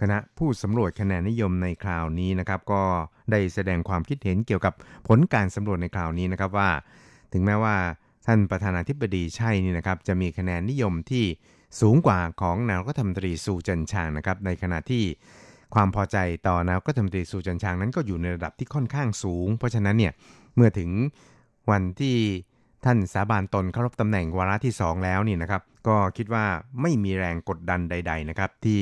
[0.00, 2.82] คณะผู้สำรวจคะแนนนิยมในคราวนี้นะครับ ก็
[3.30, 4.74] ได้แสดงความคิดเห็นเกี่ยวกับ
[5.08, 6.70] ผลการสำรวจในคราวนี้นะครับว่า
[7.32, 7.76] ถึงแม้ว่า
[8.26, 11.24] ท่านประธานาธิบดีใช่นี่นะครับ จะมีคะแนนนิยมที่
[11.80, 15.04] สูงกว่าของนายกรัฐมนตรีซูจินชางนะครับ ในขณะที่
[15.74, 16.16] ความพอใจ
[16.46, 20.12] ต่อนายกรัฐมนตรีซูจินชางนั้นก็อยู่ในระดับที่ค่อนข้างสูง เพราะฉะนั้นเนี่ย
[20.54, 20.90] เมื่อถึง
[21.70, 22.16] วันที่
[22.84, 26.46] ท่านสาบานตนเข้ารับตำแหน่งวาระที่ 2 แล้วนี่นะครับ ก็คิดว่า
[26.80, 28.80] ไม่มีแรงกดดันใด ๆ นะครับ ที่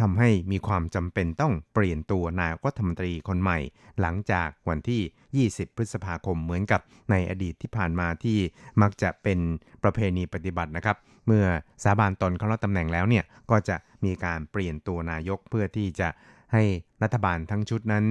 [0.00, 3.58] ทำให้มีความจำเป็นต้องเปลี่ยนตัวนายกรัฐมนตรีคนใหม่
[4.00, 8.38] หลังจากวันที่ 20 พฤษภาคมเหมือนกับในอดีตที่ผ่านมาที่
[8.82, 9.38] มักจะเป็น
[9.82, 11.44] ประเพณีปฏิบัตินะครับ เมื่อ
[11.84, 16.08] สาบานตนเข้ารับตำแหน่งแล้วเนี่ยก็จะมีการเปลี่ยนตัวนายกเพื่อที่จะ
[16.52, 16.62] ให้
[17.02, 18.04] รัฐบาลทั้งชุดนั้น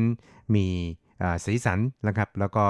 [0.56, 0.68] มี
[1.42, 2.66] เสีสันนะครับ แล้วก็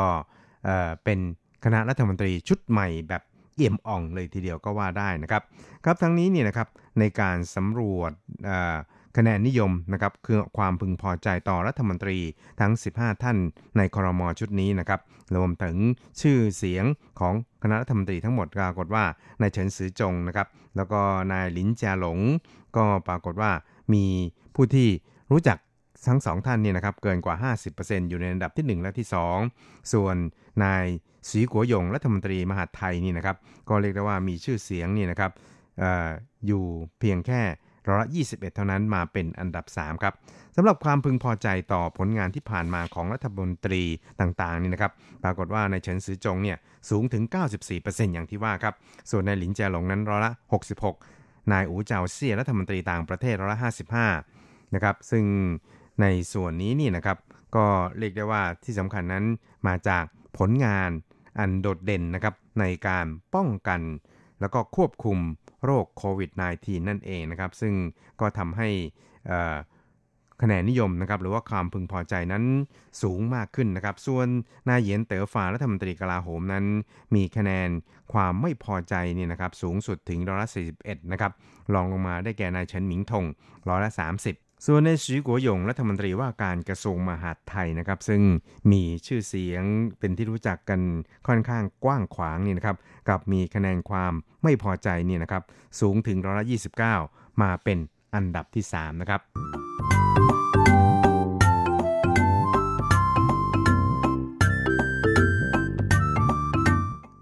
[1.04, 1.20] เป็น
[1.64, 3.22] คณะรัฐมนตรีชุดใหม่แบบ
[3.55, 5.43] เอี่ยมอ่องเลยทีเดียวก็ว่าได้นะครับ
[5.84, 6.68] ครับทั้งนี้เนี่ยนะครับ
[6.99, 8.12] ในการสำรวจ
[9.18, 12.18] คะแนนนิยมนะครับคือความพึงพอใจต่อรัฐมนตรี
[12.60, 13.38] ทั้ง 15 ท่าน
[13.78, 14.99] ในครมชุดนี้นะครับ
[15.36, 15.76] รวมถึง
[16.22, 16.86] ชื่อเสียง
[17.20, 17.34] ของ
[17.64, 19.03] คณะรัฐมนตรีทั้งหมดปรากฏว่า
[19.41, 21.01] นายเฉินซือจงนะครับแล้วก็
[21.32, 22.20] นายหลินจาหลง
[22.78, 23.51] ก็ปรากฏว่า
[23.93, 24.05] มี
[24.55, 24.89] ผู้ที่
[25.32, 25.57] รู้จัก
[26.08, 29.08] ทั้งสองท่านเนี่ยนะครับเกินกว่า 50%อยู่ในอันดับที่ 1 และที่
[29.47, 30.16] 2 ส่วน
[30.64, 30.86] นาย
[31.30, 33.38] สีกัวยงรัฐมนตรีมหาดไทยนี่นะครับ
[33.70, 35.32] ก็เรียกได้ว่ามีชื่อเสียงนี่นะครับ
[35.82, 36.10] ออ
[36.47, 36.64] อยู่
[37.00, 37.41] เพียงแค่
[37.88, 40.14] ร้อยละ21 เท่านั้นมาเป็นอันดับ 3 ครับ
[40.56, 43.84] สำหรับความพึงพอใจต่อผลงานที่ผ่านมาของรัฐมนตรี
[44.22, 44.91] ต่างๆนี่นะครับ
[45.24, 46.58] ปรากฏว่าในเฉินซือจงเนี่ย
[46.89, 47.24] สูงถึง
[47.70, 48.76] 94%อย่างที่ว่าครับ
[49.12, 50.32] ส่วนในหลินแจหลงนั้นร้อยละ
[50.91, 53.60] 66 นายอูเจาเซี่ยรัฐมนตรีต่างประเทศร้อยละ
[54.16, 55.24] 55 นะครับ ซึ่ง
[56.02, 57.18] ในส่วนนี้นี่นะครับ
[57.56, 57.66] ก็
[57.97, 59.26] เรียกได้ว่าที่สำคัญนั้น
[59.68, 60.06] มาจาก
[60.38, 60.89] ผลงาน
[61.39, 63.82] อันโดดเด่นนะครับในการป้องกัน
[64.39, 65.18] แล้วก็ควบคุม
[65.66, 67.74] โรคโควิด -19 นั่นเองนะครับ ซึ่ง
[68.20, 68.70] ก็ทำให้
[70.41, 72.43] คะแนนนิยมนะครับหรือว่าความพึงพอใจนั้น
[73.04, 74.28] สูงมากขึ้นนะครับ ส่วน
[74.70, 76.66] นายเหยียนเต๋อฟารัฐมนตรีกลาโหมนั้น
[77.16, 77.70] มีคะแนน
[78.14, 81.32] ความไม่พอใจนี่นะครับสูงสุดถึงร้อยละ41นะครับ
[81.74, 83.26] รองลงมาได้แก่นายเฉินหมิงทง
[83.70, 83.91] ร้อยละ
[84.24, 88.22] 30 ส่วนในสีกัวหยงรัฐมนตรีว่าการกระทรวงมหาดไทยนะครับ ซึ่ง
[88.72, 89.64] มีชื่อเสียง
[89.99, 90.82] เป็นที่รู้จักกัน
[91.28, 95.43] ค่อนข้างกว้างขวางนี่นะครับ กับมีคะแนนความไม่พอใจนี่นะครับ
[95.80, 96.45] สูงถึงร้อยละ
[96.93, 97.78] 29 มาเป็น
[98.14, 99.22] อันดับที่ 3 นะครับ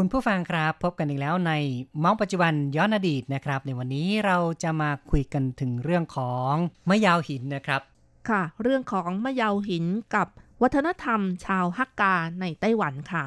[0.00, 1.52] คุณผู้ฟังครับพบกันอีกแล้วใน
[2.02, 6.52] มองปัจจุบันย้อนอดีตนะครับ ในวันนี้เราจะมาคุยกันถึงเรื่องของ
[6.88, 7.82] มะยาวหินนะครับ
[8.28, 9.84] ค่ะ เรื่องของมะยาวหิน
[10.14, 10.28] กับ
[10.62, 13.24] วัฒนธรรม ชาวฮักกาในไต้หวันค่ะ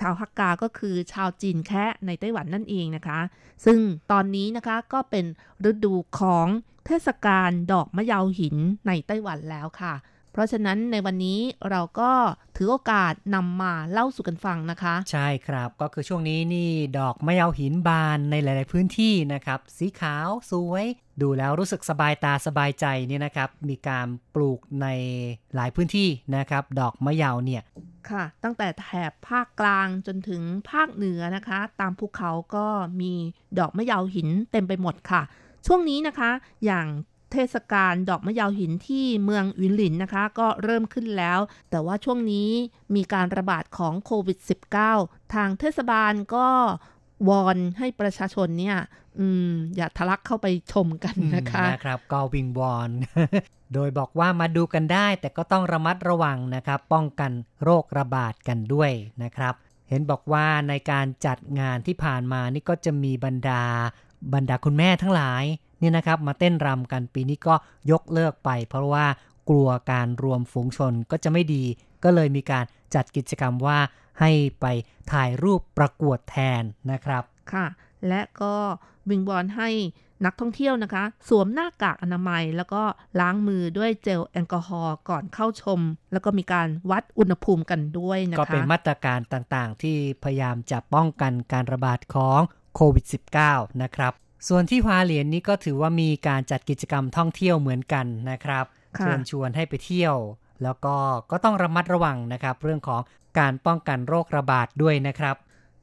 [0.00, 3.18] ชาวฮักกาก็คือชาวจีนแคะในไต้หวันนั่นเองนะคะ
[3.64, 3.78] ซึ่ง
[4.12, 5.24] ตอนนี้นะคะก็เป็น
[5.70, 6.46] ฤดูของ
[6.86, 8.56] เทศกาลดอกมะยาวหิน
[8.86, 9.94] ในไต้หวันแล้วค่ะ
[10.36, 12.10] เพราะฉะนั้นในวันนี้เราก็
[12.56, 20.86] ถือโอกาสนำมาเล่าสู่กันฟังนะคะ ใช่ครับก็คือช่วงนี้นี่ดอกมะยาวหินบานในหลาย ๆ พื้นที่นะครับ สีขาวสวย
[21.22, 24.86] ดูแล้วรู้สึกสบายตาสบายใจเนี่ยนะครับ มีการปลูกใน
[25.54, 27.62] หลายพื้นที่นะครับ ดอกมะยาวเนี่ย
[28.10, 32.66] ค่ะ ตั้งแต่แถบภาคกลางจนถึงภาคเหนือนะคะ ตามภูเขาก็
[33.00, 33.12] มี
[33.58, 35.22] ดอกมะยาวหินเต็มไปหมดค่ะ
[35.66, 36.30] ช่วงนี้นะคะ
[36.64, 36.86] อย่าง
[37.32, 41.38] เทศกาลดอกมะยาวหินที่เมืองวินหลินนะคะ ก็เริ่มขึ้นแล้ว
[41.70, 42.50] แต่ว่าช่วงนี้
[42.94, 44.38] มีการระบาดของโควิด
[44.86, 46.48] -19 ทางเทศบาลก็
[47.28, 48.78] วอนให้ประชาชนเนี่ย
[49.18, 52.90] อืมอย่าทะลักเข้าไปชมกันนะคะนะครับก็วิงวอน
[53.74, 57.30] โดยบอกว่ามาดูกันได้ แต่ก็ต้องระมัดระวังนะครับ ป้องกัน
[57.64, 58.90] โรคระบาดกันด้วย
[59.22, 59.54] นะครับ
[59.88, 63.62] เห็นบอกว่าในการจัดงานที่ผ่านมานี่ก็จะมีบรรดา
[64.34, 65.44] บรรดาคุณแม่ทั้งหลาย
[65.82, 67.54] นี่ยนะครับมาเต้นรำกันปีนี้ก็
[67.90, 69.06] ยกเลิกไป เพราะว่า
[69.48, 71.64] กลัวการรวมฝูงชนก็จะไม่ดี
[72.04, 72.64] ก็เลยมีการ
[72.94, 73.78] จัดกิจกรรมว่า
[74.20, 74.66] ให้ไป
[75.12, 77.22] ถ่ายรูปประกวดแทนนะครับ
[77.52, 77.66] ค่ะ
[78.08, 78.54] และก็
[79.10, 79.68] วิงบอลให้
[80.24, 82.82] นักท่องเที่ยวนะคะ สวมหน้ากากอนามัย แล้วก็
[83.20, 85.80] ล้างมือด้วยเจลแอลกอฮอล์ก่อนเข้าชม
[86.12, 92.40] แล้วก็มีการวัดอุณหภูมิกันด้วยนะคะ ก็เป็นมาตรการต่างๆ ที่พยายามจะป้องกันการระบาดของ
[92.74, 93.04] โควิด
[93.42, 94.12] -19 นะครับ
[94.48, 98.64] ส่วนที่ฮวาเหลียนนี้ก็ถือว่ามีการจัดกิจกรรมท่องเที่ยวเหมือนกันนะครับ
[98.98, 100.16] ค่ะเชิญชวนให้ไปเที่ยว
[100.62, 100.96] แล้วก็
[101.30, 103.00] ก็ต้องระมัดระวังนะครับ เรื่องของ
[103.38, 105.36] การป้องกันโรคระบาดด้วยนะครับ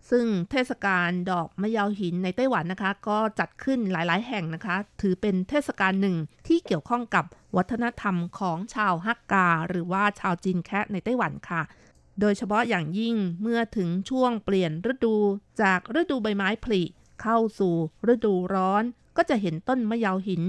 [0.10, 6.16] ซึ่งเทศกาลดอกมะยาวหินในไต้หวันนะคะ ก็จัดขึ้นหลาย ๆ แห่งนะคะ ถือเป็นเทศกาลหนึ่ง
[6.47, 7.26] ที่เกี่ยวข้องกับ
[7.58, 11.62] วัฒนธรรมของชาวฮักกา หรือว่าชาวจีนแคะในไต้หวันค่ะ
[12.20, 15.16] โดยเฉพาะอย่างยิ่งเมื่อถึงช่วงเปลี่ยนฤดู
[15.62, 16.84] จากฤดูใบไม้ผลิ
[17.24, 17.74] เข้าสู่
[18.13, 18.84] ฤดูร้อน
[19.17, 20.43] ก็จะเห็นต้นมะยาวหิน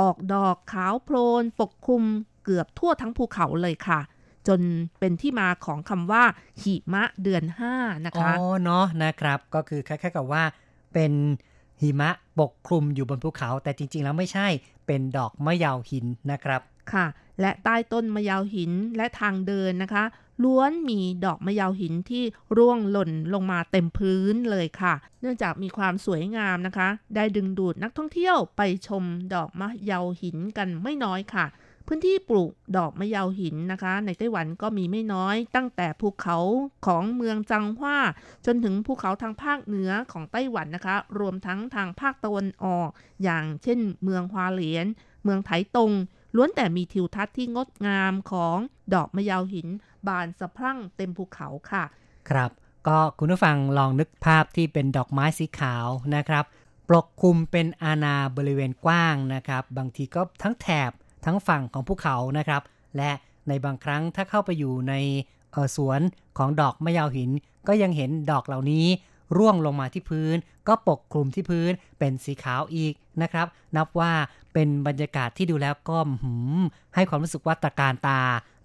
[0.00, 2.02] ออกดอกขาวโพลนปกคลุม
[2.44, 4.00] เกือบทั่วทั้งภูเขาเลยค่ะ
[4.48, 4.60] จน
[4.98, 6.24] เป็นที่มาของคำว่า
[6.62, 7.44] หิมะเดือน
[7.74, 10.42] 5นะอ๋อคะเนาะนะครับ ก็คือคล้ายๆกับว่า
[10.94, 11.12] เป็น
[11.80, 12.10] หิมะ
[12.40, 14.46] ปกคลุมอยู่บนภูเขา แต่จริงๆแล้วไม่ใช่
[14.86, 16.60] เป็นดอกมะยาวหินนะครับ
[16.92, 17.06] ค่ะ
[17.40, 20.04] และใต้ต้นมะยาวหินและทางเดินนะคะ
[20.42, 22.24] ล้วนมีดอกมะยาวหินที่
[22.56, 29.04] ร่วงหล่นลงมาเต็มพื้นเลยค่ะ เนื่องจากมีความสวยงามนะคะ ได้ดึงดูดนักท่องเที่ยวไปชม
[29.34, 31.46] ดอกมะยาวหินกันไม่น้อยค่ะ
[31.86, 36.38] พื้นที่ปลูกดอกมะยาวหินนะคะ ในไต้หวันก็มีไม่น้อย ตั้งแต่ภูเขา
[36.86, 37.98] ของเมืองจังหว้า
[38.46, 42.88] จนถึงภูเขาทางภาคเหนือของไต้หวันนะคะ รวมทั้งทางภาคตะวันออก
[43.22, 44.86] อย่างเช่นเมืองฮวาเหลียน
[45.24, 45.92] เมืองไถตง
[46.36, 48.56] ล้วนแต่มีทิวทัศน์ที่งดงามของ
[48.94, 49.68] ดอกมะยาวหิน
[50.06, 51.84] บานสะพรั่งเต็มภูเขาค่ะ
[52.30, 52.50] ครับ
[52.86, 56.44] ก็คุณผู้ฟังลองนึกภาพที่เป็นดอกไม้สีขาวนะครับ
[56.88, 60.90] ปกคลุมเป็นอาณาบริเวณกว้างนะครับ บางทีก็ทั้งแถบ
[61.24, 62.62] ทั้งฝั่งของภูเขานะครับ
[62.96, 63.10] และ
[63.48, 64.94] ในบางครั้งถ้าเข้าไปอยู่ใน
[65.76, 66.00] สวน
[66.38, 67.30] ของดอกมะยาวหิน
[67.68, 68.86] ก็ยังเห็นดอกเหล่านี้
[69.36, 70.36] ร่วงลงมาที่พื้น
[70.68, 74.12] ก็ปกคลุมที่พื้นเป็นสีขาวอีกนะครับ นับว่า
[74.52, 76.60] เป็นบรรยากาศที่ดูแล้วก็หืม
[76.94, 78.20] ให้ความรู้สึกว่าตะการตา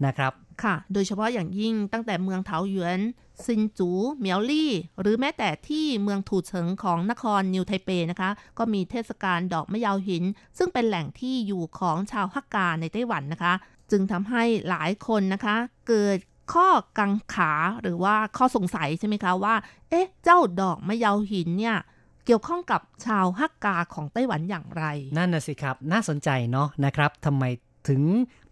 [0.05, 2.99] นะครับ ค่ะ โดยเฉพาะอย่างยิ่งตั้งแต่เมืองเถาหยวน
[3.45, 3.89] ซินจู
[4.19, 10.23] เมียวลี่ หรือแม้แต่ที่เมืองถูเฉิงของนครนิวไทเปนะคะ ก็มีเทศกาลดอกมะยาวหิน
[10.57, 13.53] ซึ่งเป็นแหล่งที่อยู่ของชาวฮักกาในไต้หวันนะคะ
[13.91, 15.55] จึงทำให้หลายคนนะคะ
[15.87, 16.17] เกิด
[16.53, 16.67] ข้อ
[16.97, 19.55] กังขาหรือว่าข้อสงสัยใช่ไหมคะว่า
[19.89, 21.77] เอ๊ะ เจ้าดอกมะเยาวหินเนี่ย
[22.25, 24.83] เกี่ยวข้องกับชาวฮักกาของไต้หวันอย่างไร
[25.17, 27.43] นั่นน่ะสิครับ น่าสนใจเนาะนะครับทำไม
[27.89, 28.01] ถึง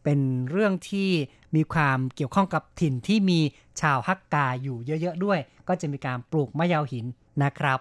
[0.03, 0.19] เป็น
[0.51, 1.09] เรื่องที่
[1.55, 3.39] มีความเกี่ยวข้องกับถิ่นที่มี
[3.81, 7.05] ชาวฮักกาอยู่เยอะ ๆ ด้วย ก็จะมีการปลูกมะยาวหิน
[7.43, 7.79] นะครับ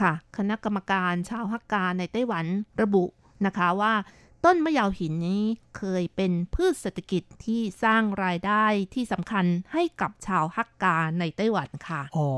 [0.00, 2.46] ค่ะ คณะกรรมการชาวฮักกาในไต้หวัน
[2.82, 3.04] ระบุ
[3.46, 3.94] นะคะว่า
[4.44, 5.42] ต้นมะยาวหินนี้
[5.76, 12.28] เคยเป็นพืชเศรษฐกิจที่สร้างรายได้ที่สำคัญให้กับชาวฮักกาในไต้หวันค่ะอ๋อ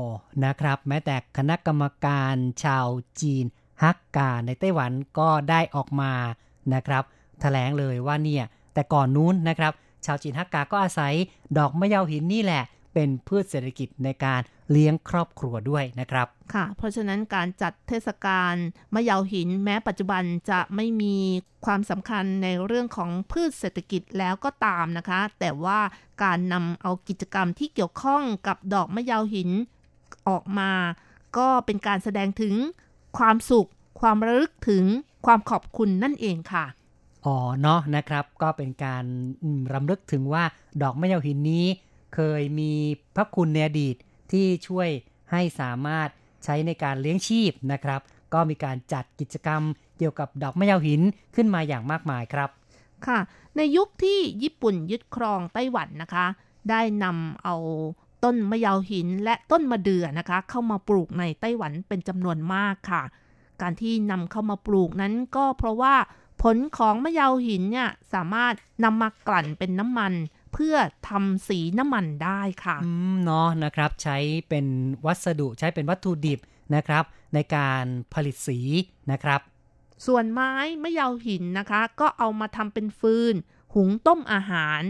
[0.45, 2.87] นะครับ แม้แต่คณะกรรมการชาว
[3.21, 3.45] จีน
[3.83, 6.13] ฮักกาในไต้หวันก็ได้ออกมา
[6.73, 7.03] นะครับ
[7.41, 9.73] แถลงเลยว่าเนี่ยแต่ก่อนนู้นนะครับ
[10.05, 11.13] ชาวจีนฮักกาก็อาศัย
[11.57, 12.63] ดอกมะยาวหินนี่แหละ
[12.93, 14.41] เป็นพืชเศรษฐกิจในการ
[14.71, 18.53] เลี้ยงครอบครัวด้วยนะครับ ค่ะ เพราะฉะนั้นการจัดเทศกาล
[18.93, 21.15] มะยาวหินแม้ปัจจุบันจะไม่มี
[21.65, 25.79] ความสำคัญในเรื่องของพืชเศรษฐกิจแล้วก็ตามนะคะ แต่ว่า
[26.23, 29.49] การนำเอากิจกรรมที่เกี่ยวข้องกับดอกมะยาวหิน
[30.29, 30.71] ออกมา
[31.37, 32.55] ก็เป็นการแสดงถึง
[33.17, 33.69] ความสุข
[34.01, 34.83] ความระลึกถึง
[35.25, 36.65] ความขอบคุณนั่นเองค่ะ
[37.25, 39.03] อ๋อเนาะนะครับ ก็เป็นการ
[39.43, 40.43] อืมรำลึกถึงว่า
[40.81, 41.65] ดอกมะยาวหินนี้
[42.13, 42.71] เคยมี
[43.15, 43.95] พระคุณในอดีต
[44.31, 44.89] ที่ช่วย
[45.31, 46.09] ให้สามารถ
[46.43, 48.01] ใช้ในการเลี้ยงชีพนะครับ
[48.33, 49.61] ก็มีการจัดกิจกรรม
[49.97, 51.01] เกี่ยวกับดอกมะยาวหิน
[51.35, 52.49] ขึ้นมาอย่างมากมายครับ
[53.07, 53.19] ค่ะ
[53.57, 56.25] ในยุคที่ญี่ปุ่นยึดครองไต้หวันนะคะ
[56.69, 57.55] ได้นำเอา
[58.23, 63.03] ต้นมะยาวหินและต้นมะเดื่อนะคะ เข้ามาปลูกในไต้หวันเป็นจำนวนมากค่ะ
[63.61, 65.95] การที่นำเข้ามาปลูกนั้นก็เพราะว่า
[66.41, 68.53] ผลของมะยาวหินเนี่ยสามารถ
[68.83, 70.13] นำมากลั่นเป็นน้ำมัน
[70.53, 70.75] เพื่อ
[71.09, 74.17] ทำสีน้ำมันได้ค่ะอืมเนาะนะครับใช้
[74.49, 74.65] เป็น
[75.05, 76.39] วัสดุใช้เป็นวัตถุดิบ
[76.75, 77.83] นะครับ ในการ
[78.13, 78.59] ผลิตสี
[79.11, 79.41] นะครับ
[80.05, 83.35] ส่วนไม้มะยาวหินนะคะ ก็เอามาทำเป็นฟืน
[83.75, 84.81] หุงต้มอาหาร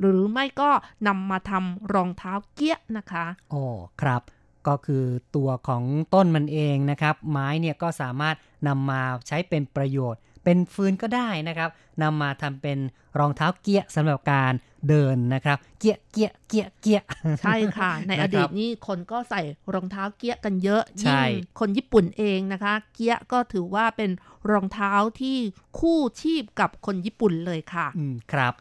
[0.00, 0.70] หรือไม่ก็
[1.06, 3.64] นำมาทำรองเท้าเกี้ยนะคะโอ้
[4.02, 4.22] ครับ
[4.66, 5.04] ก็คือ
[5.36, 5.82] ตัวของ
[6.14, 8.36] ต้นมันเองนะครับ ไม้เนี่ยก็สามารถ
[8.68, 11.70] นำมาใช้เป็นประโยชน์ เป็นฟืนก็ได้นะครับ
[12.02, 12.78] นำมาทำเป็น
[13.18, 14.52] รองเท้าเกี้ยสำหรับการ
[14.88, 17.00] เดินนะครับ เกี้ยเกี้ยเกี้ยเกี้ย
[17.40, 19.40] ใช่ค่ะ ในนะคอรับดีตนี่คนก็ใส่
[19.74, 21.26] รองเท้าเกี้ยกันเยอะใช่ยิ่
[21.56, 24.10] งคนญี่ปุ่นเองนะคะ เกี้ยก็ถือว่าเป็น
[24.50, 25.36] รองเท้าที่
[25.78, 28.54] คู่ชีพกับคนญี่ปุ่นเลยค่ะอืมครับ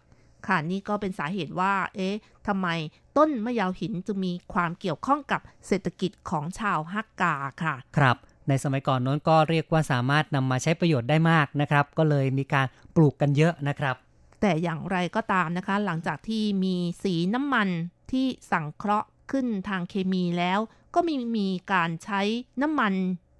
[0.47, 2.15] ค่ะนี่ก็เป็นสาเหตุว่า เอ๊ะ
[2.47, 2.67] ทำไม
[3.17, 8.17] ต้นมะยาวหินจึงมีความเกี่ยวข้องกับเศรษฐกิจของชาวฮักกาค่ะ ครับ
[8.49, 13.95] ในสมัยก่อนโน้นก็เรียกว่าสามารถนำมาใช้ประโยชน์ได้มากนะครับ ก็เลยมีการปลูกกันเยอะนะครับ
[14.41, 17.67] แต่อย่างไรก็ตามนะคะ หลังจากที่มีสีน้ำมัน
[18.11, 20.59] ที่สังเคราะห์ขึ้นทางเคมีแล้ว
[20.95, 22.21] ก็มีมีการใช้
[22.61, 22.93] น้ำมัน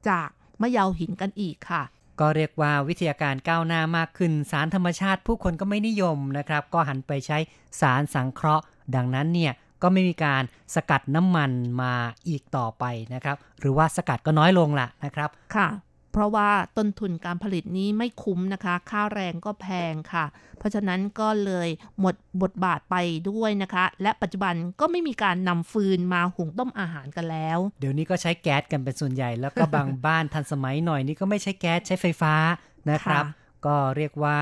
[0.09, 0.29] จาก
[0.61, 1.83] มะยาวหินกันอีกค่ะ
[2.19, 7.37] ก็เรียกว่าวิทยาการก้าวหน้ามากขึ้น สารธรรมชาติผู้คนก็ไม่นิยมนะครับ ก็หันไปใช้
[7.81, 8.63] สารสังเคราะห์
[8.95, 10.43] ดังนั้นเนี่ย ก็ไม่มีการ
[10.75, 11.93] สกัดน้ำมันมา
[12.27, 15.69] อีกต่อไปนะครับ หรือว่าสกัดก็น้อยลงละนะครับ ค่ะ
[16.15, 20.25] เพราะว่าต้นทุนการผลิตนี้ไม่คุ้มนะคะ ค่าแรงก็แพงค่ะ
[20.57, 21.69] เพราะฉะนั้นก็เลย
[21.99, 22.95] หมดบทบาทไป
[23.29, 32.33] ด้วยนะคะ และปัจจุบันก็ไม่มีการนำฟืนมาหุงต้มอาหารกันแล้ว เดี๋ยวนี้ก็ใช้แก๊สกันเป็นส่วนใหญ่ แล้วก็บางบ้านทันสมัยหน่อยนี่ก็ไม่ใช้แก๊สใช้ไฟฟ้า
[32.91, 34.37] นะครับค่ะก็เรียกว่า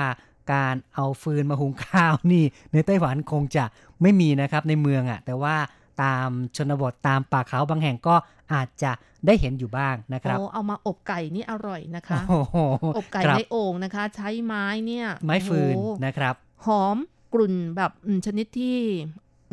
[0.51, 2.43] การเอาฟืนมาหุงข้าวนี่
[2.73, 3.65] ในไต้หวันคงจะ
[4.01, 5.55] ไม่มีนะครับในเมืองอะ่ะ แต่ว่า
[6.03, 8.15] ตามชนบทตามป่าเขาบางแห่งก็
[8.53, 8.91] อาจจะ
[9.25, 12.57] ได้เห็นอยู่บ้างนะครับโอ้เอามาอบไก่นี่อร่อยนะคะโอ้โห
[12.97, 16.35] อบไก่ครับในโอ่งนะคะ ใช้ไม้เนี่ย ไม้ฟืนโอ้โหนะครับ
[16.65, 16.97] หอม
[17.33, 18.77] กลุ่นแบบอืมชนิดที่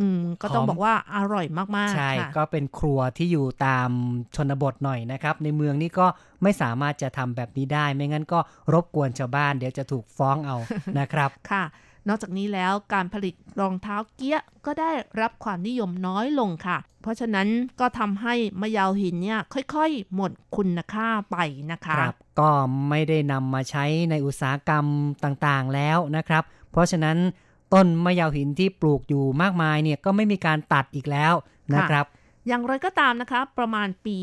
[0.01, 1.47] อืมก็ต้องหอมบอกว่าอร่อย
[1.77, 3.91] มากๆใช่ค่ะก็เป็นครัวที่อยู่ตาม
[4.37, 6.07] ชนบทหน่อยนะครับ ในเมืองนี่ก็
[6.43, 8.39] ไม่สามารถจะทำแบบนี้ได้ ไม่งั้นก็
[8.73, 10.57] รบกวนชาวบ้าน เดี๋ยวจะถูกฟ้องเอา
[10.99, 11.65] นะครับค่ะ
[12.09, 14.91] นอกจากนี้แล้วการผลิตรองเท้าเกี้ยก็ได้
[15.21, 17.49] รับความนิยมน้อยลงค่ะ เพราะฉะนั้น
[17.81, 19.41] ก็ทำให้มะยาวหินเนี่ย
[19.75, 21.37] ค่อยๆ หมดคุณค่าไป
[21.73, 22.51] นะคะครับก็
[22.89, 24.85] ไม่ได้นำมาใช้ในอุตสาหกรรม
[25.25, 26.43] ต่างๆแล้วนะครับ
[26.73, 27.17] เพราะฉะนั้น
[27.73, 31.35] ต้นมะยาวหินที่ปลูกอยู่มากมายเนี่ยก็ไม่มีการตัดอีกแล้ว
[31.75, 32.07] นะครับ
[32.47, 34.19] อย่างไรก็ตามนะคะ ประมาณปี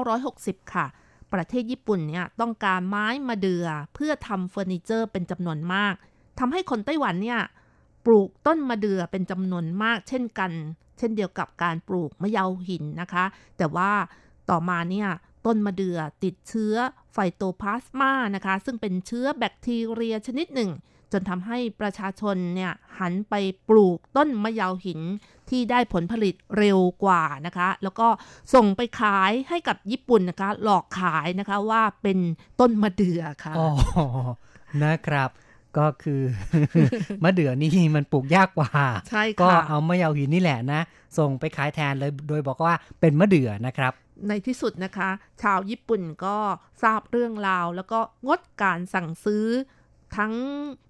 [0.00, 0.86] 1960 ค่ะ
[1.32, 5.94] ประเทศญี่ปุ่นเนี่ยต้องการไม้มาเดือเพื่อทำเฟอร์นิเจอร์เป็นจำนวนมาก
[6.38, 7.40] ทำให้คนไต้หวันเนี่ย
[8.06, 10.50] ปลูกต้นมะเดือเป็นจำนวนมากเช่นกัน
[10.98, 13.24] เช่นเดียวกับการปลูกมะยาวหินนะคะ
[13.58, 13.90] แต่ว่า
[14.50, 15.08] ต่อมาเนี่ย
[15.46, 16.74] ต้นมะเดือติดเชื้อ
[17.12, 20.70] ไฟโตพลาสมานะคะ ซึ่งเป็นเชื้อแบคทีเรียชนิดหนึ่ง
[21.12, 23.34] จนทำให้ประชาชนเนี่ยหันไป
[23.68, 25.00] ปลูกต้นมะยาวหิน
[25.50, 28.08] ที่ได้ผลผลิตเร็วกว่านะคะ แล้วก็
[28.54, 32.18] ส่งไปขายให้กับญี่ปุ่นนะคะ หลอกขายนะคะว่าเป็น
[32.60, 33.68] ต้นมะเดื่อค่ะอ๋อ
[34.84, 35.30] นะครับ
[35.78, 36.22] ก็คือ
[37.24, 38.70] มะเดื่อนี่มันปลูกยากกว่า
[39.10, 40.80] ใช่ค่ะก็เอามะยาวหินนี่แหละนะ
[41.18, 43.92] ส่งไปขายแทนเลยโดยบอกว่าเป็นมะเดื่อนะครับ
[44.28, 45.10] ในที่สุดนะคะ
[45.42, 46.36] ชาวญี่ปุ่นก็
[46.82, 49.46] ทราบเรื่องราว แล้วก็งดการสั่งซื้อ
[50.16, 50.32] ทั้ง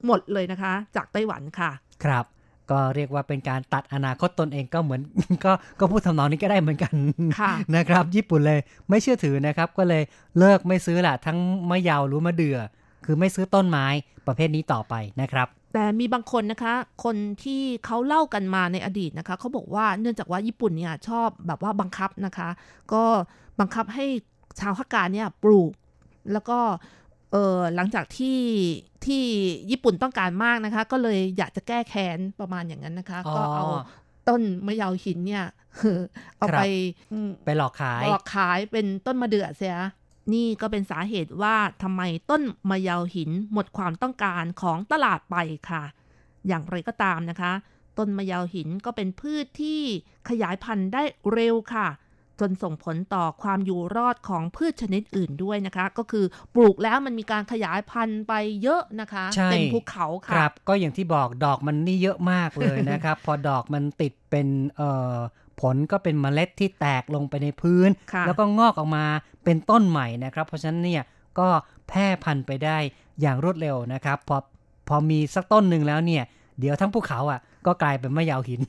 [0.07, 1.71] หมดเลยนะคะ จากไต้หวันค่ะ
[2.05, 2.25] ครับ
[2.71, 5.01] ก็เรียกว่าเป็นการตัดอนาคตตนเองก็เหมือน
[5.45, 6.95] ก็ก็พูดทำนองนี้ก็ได้เหมือนกัน
[7.41, 10.03] ค่ะนะครับ ญี่ปุ่นเลยไม่เชื่อถือนะครับ ก็เลย
[10.39, 11.39] เลิกไม่ซื้อละทั้ง
[11.71, 12.59] มะยาวหรือมะเดื่อ
[13.05, 13.87] คือไม่ซื้อต้นไม้
[14.27, 22.49] ประเภทนี้ต่อไปนะครับแต่มีบางคนนะคะ คนที่เขาเล่ากันมาในอดีตนะคะ เขาบอกว่าเนื่องจากว่าญี่ปุ่นเนี่ยชอบแบบว่าบังคับนะคะ
[22.93, 23.03] ก็
[23.61, 24.07] บังคับให้
[24.61, 25.73] ชาวฮักกาเนี่ยปลูก
[26.33, 26.59] แล้วก็
[27.33, 28.41] เออหลังจากที่
[29.07, 29.25] ที่
[29.71, 33.67] ญี่ปุ่นต้องการมากนะคะ ก็เลยอยากจะแก้แค้นประมาณอย่างนั้นนะคะอ๋อก็เอา
[34.29, 35.45] ต้นมะยาวหินเนี่ย
[36.37, 36.63] เอาครับไป
[37.13, 39.79] อืมไปหลอกขายหลอกขายเป็นต้นมะเดื่อเสีย
[40.33, 45.37] นี่ก็เป็นสาเหตุว่าทำไมต้นมะยาวหินหมดความต้องการของตลาดไป
[45.71, 45.83] ค่ะ
[46.49, 47.53] อย่างไรก็ตามนะคะ
[47.99, 49.81] ต้นมะยาวหินก็เป็นพืชที่
[50.29, 51.03] ขยายพันธุ์ได้
[51.33, 51.89] เร็วค่ะ
[52.41, 56.25] จนส่งผลต่อความอยู่รอดของพืชชนิดอื่นด้วยนะคะ ก็คือ
[56.55, 58.33] ปลูกแล้วมันมีการขยายพันธุ์ไป
[58.63, 65.17] เยอะนะคะใช่เต็มภูเขาคค่ะรับ ก็อย่างที่บอกดอกมันนี่เยอะมากเลยนะครับ พอดอกมันติดเป็นเอ่อ
[65.61, 69.05] ผลก็เป็นเมล็ดที่แตกลงไปในพื้นค่ะแล้วก็งอกออกมา
[69.45, 71.05] เป็นต้นใหม่นะครับ เพราะฉะนั้นเนี่ย
[71.39, 71.49] ก็
[71.89, 72.79] แพร่พันธุ์ไปได้
[73.21, 74.37] อย่างรวดเร็วนะครับ พอ
[74.89, 76.25] พอมีสักต้นหนึ่งแล้วเนี่ย
[76.61, 78.63] เดี๋ยวทั้งภูเขาอะ ก็กลายเป็นมะยาวหิน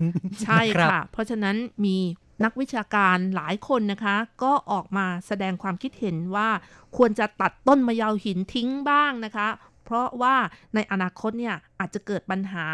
[0.43, 1.55] ใช่นรับค่ะ เพราะฉะนั้น
[1.86, 1.97] มี
[2.43, 6.49] นักวิชาการหลายคนนะคะ ก็ออกมาแสดงความคิดเห็นว่า
[6.97, 9.47] ควรจะตัดต้นมะยาวหินทิ้งบ้างนะคะ
[9.85, 10.35] เพราะว่า
[10.75, 12.65] ในอนาคตเนี่ยอาจจะเกิดปัญหา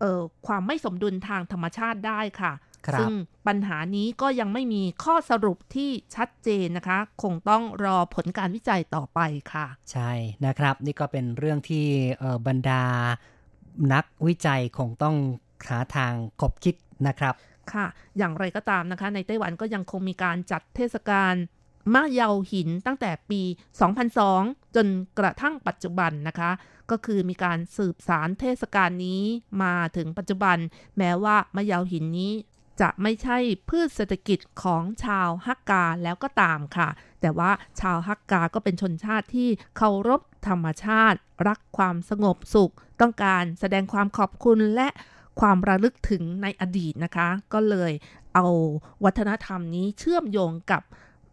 [0.00, 2.52] เอ่อความไม่สมดุลทางธรรมชาติได้ค่ะ
[2.86, 3.12] ครับซึ่ง
[3.46, 9.20] ปัญหานี้ก็ยังไม่มีข้อสรุปที่ชัดเจนนะคะ คงต้องรอผลการวิจัยต่อไป
[9.52, 10.10] ค่ะ ใช่
[10.46, 11.86] นะครับ นี่ก็เป็นเรื่องที่
[12.18, 12.82] เอ่อบรรดา
[13.92, 15.16] นักวิจัยคงต้อง
[15.68, 16.74] หาทางคบคิด
[17.08, 17.34] นะครับ
[17.74, 17.86] ค่ะ
[18.18, 21.34] อย่างไรก็ตามนะคะ ในไต้หวันก็ยังคงมีการจัดเทศกาล
[21.94, 23.42] มะเยาหินตั้งแต่ปี
[24.08, 24.86] 2002 จน
[25.18, 26.50] กระทั่งปัจจุบันนะคะ
[26.90, 29.22] ก็คือมีการสืบสารเทศกาลนี้
[29.62, 30.56] มาถึงปัจจุบัน
[30.98, 32.32] แม้ว่ามะเยาหินนี้
[32.80, 33.38] จะไม่ใช่
[33.68, 36.88] พืชเศรษฐกิจของชาวฮักกาแล้วก็ตามค่ะ
[37.20, 37.50] แต่ว่า
[37.80, 44.88] ชาวฮักกาก็เป็นชนชาติที่เคารพธรรมชาติ รักความสงบสุข ต้องการแสดงความขอบคุณและ
[45.40, 47.92] ความระลึกถึงในอดีตนะคะ ก็เลย
[48.34, 48.46] เอา
[49.04, 50.82] วัฒนธรรมนี้เชื่อมโยงกับ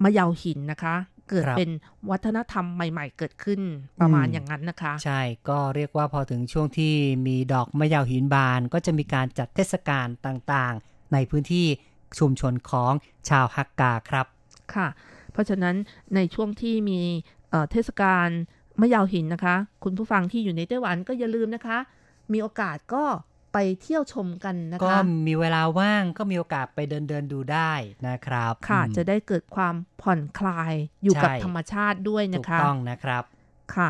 [0.03, 0.95] มะเยาหินนะคะ
[1.29, 1.71] เกิดครับเป็น
[2.09, 3.61] วัฒนธรรมใหม่ ๆ เกิดขึ้น
[4.01, 6.93] ประมาณอืมอย่างนั้นนะคะ ใช่ก็เรียกว่าพอถึงช่วงที่
[7.27, 11.65] มีดอกมะยาวหินบาน ก็จะมีการจัดเทศกาลต่างๆ ในพื้นที่
[12.19, 12.91] ชุมชนของ
[13.29, 14.25] ชาวฮักกาครับ
[14.73, 14.87] ค่ะ
[15.31, 15.75] เพราะฉะนั้น
[16.15, 17.01] ในช่วงที่มี
[17.49, 18.27] เอ่อเทศกาล
[18.81, 21.77] มะยาวหินนะคะ คุณผู้ฟังที่อยู่ในไต้หวันก็อย่าลืมนะคะ
[22.31, 23.03] มีโอกาสก็
[23.55, 27.71] ไปเที่ยวชมกันนะก็คะมีเวลาว่างก็มีโอกาสไปเดินเดินๆดูได้
[28.07, 33.23] นะครับ ค่ะอืมจะได้เกิดความผ่อนคลายอยู่กับใช่ธรรมชาติด้วยถูนะกคะต้องนะครับ
[33.75, 33.89] ค่ะ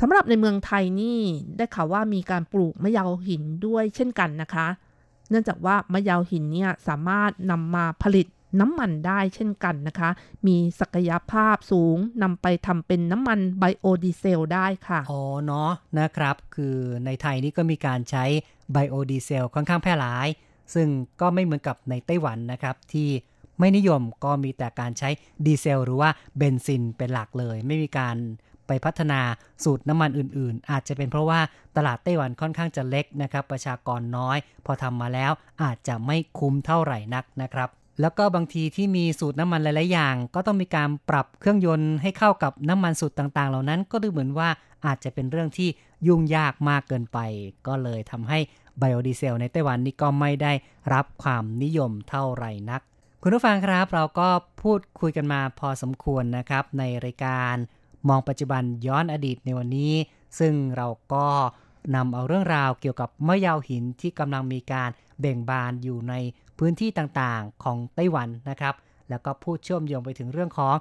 [0.00, 1.18] สำหรับในเมืองไทยนี่
[1.56, 4.66] ได้ข่าวว่ามีการปลูกมะยาวหินด้วยเช่นกันนะคะ
[5.30, 8.26] เนื่องจากว่ามะยาวหินเนี่ยสามารถนำมาผลิต
[8.60, 10.10] น้ำมันได้เช่นกันนะคะ
[10.46, 18.24] มีศักยภาพสูงนำไปทำเป็นน้ำมันไบโอดีเซลได้ค่ะ อ๋อเนาะนะครับ คือในไทยนี่ก็มีการใช้
[18.72, 20.28] ไบโอดีเซลค่อนข้างแพร่หลาย
[20.74, 20.88] ซึ่ง
[21.20, 23.08] ก็ไม่เหมือนกับในไต้หวันนะครับ ที่
[23.58, 25.08] ไม่นิยมก็มีแต่การใช้
[25.46, 28.16] ดีเซลหรือว่าเบนซินเป็นหลักเลย ไม่มีการ
[28.66, 29.20] ไปพัฒนา
[29.64, 31.40] สูตรน้ำมันอื่นๆ อาจจะเป็นเพราะว่า
[31.76, 37.68] ตลาดไต้หวันค่อนข้างจะเล็กนะครับ ประชากรน้อย พอทำมาแล้วอาจจะไม่คุ้มเท่าไหร่นักนะครับ
[38.00, 44.48] แล้วก็บางทีที่มีสูตรน้ำมันหลาย ๆ อย่าง ก็ต้องมีการปรับเครื่องยนต์ให้เข้ากับน้ำมันสูตรต่าง ๆ เหล่านั้น ก็ดูเหมือนว่า
[44.86, 45.68] อาจจะเป็นเรื่องที่
[46.06, 47.18] ยุ่งยากมากเกินไป
[47.66, 48.38] ก็เลยทำให้
[48.78, 50.52] ไบโอดีเซลในไต้หวันนี่ก็ไม่ได้
[50.94, 52.80] รับความนิยมเท่าไหร่นัก
[53.22, 54.28] คุณผู้ฟังครับเราก็
[54.62, 57.54] พูดคุยกันมาพอสมควรนะครับ ในรายการ
[58.08, 59.94] มองปัจจุบันย้อนอดีตในวันนี้
[60.38, 61.26] ซึ่งเราก็
[61.94, 64.90] นำเอาเรื่องราวเกี่ยวกับมะยาวหินที่กำลังมีการ
[65.20, 66.14] เบ่งบานอยู่ใน
[66.58, 68.74] พื้นที่ต่างๆของไต้หวันนะครับ
[69.08, 70.74] แล้วก็พูดเชื่อมโยงไปถึงเรื่องของ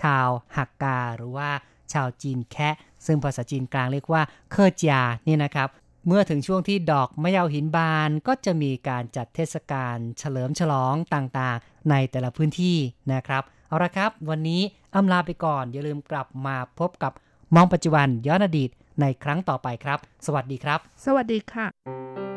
[0.00, 1.50] ชาวฮักกาหรือว่า
[1.92, 2.74] ชาวจีนแคะ
[3.06, 5.68] ซึ่งภาษาจีนกลางเรียกว่าเคอร์จยานี่นะครับ
[6.06, 12.76] เมื่อถึงช่วงที่ดอกมะยาวหินบานก็จะมีการจัดเทศกาลเฉลิมฉลองต่างๆ ในแต่ละพื้นที่
[13.12, 14.62] นะครับ เอาละครับ วันนี้
[14.94, 17.12] อำลาไปก่อน อย่าลืมกลับมาพบกับ
[17.54, 18.70] มองปัจจุบันย้อนอดีต
[19.00, 22.31] ในครั้งต่อไปครับ สวัสดีครับ สวัสดีค่ะ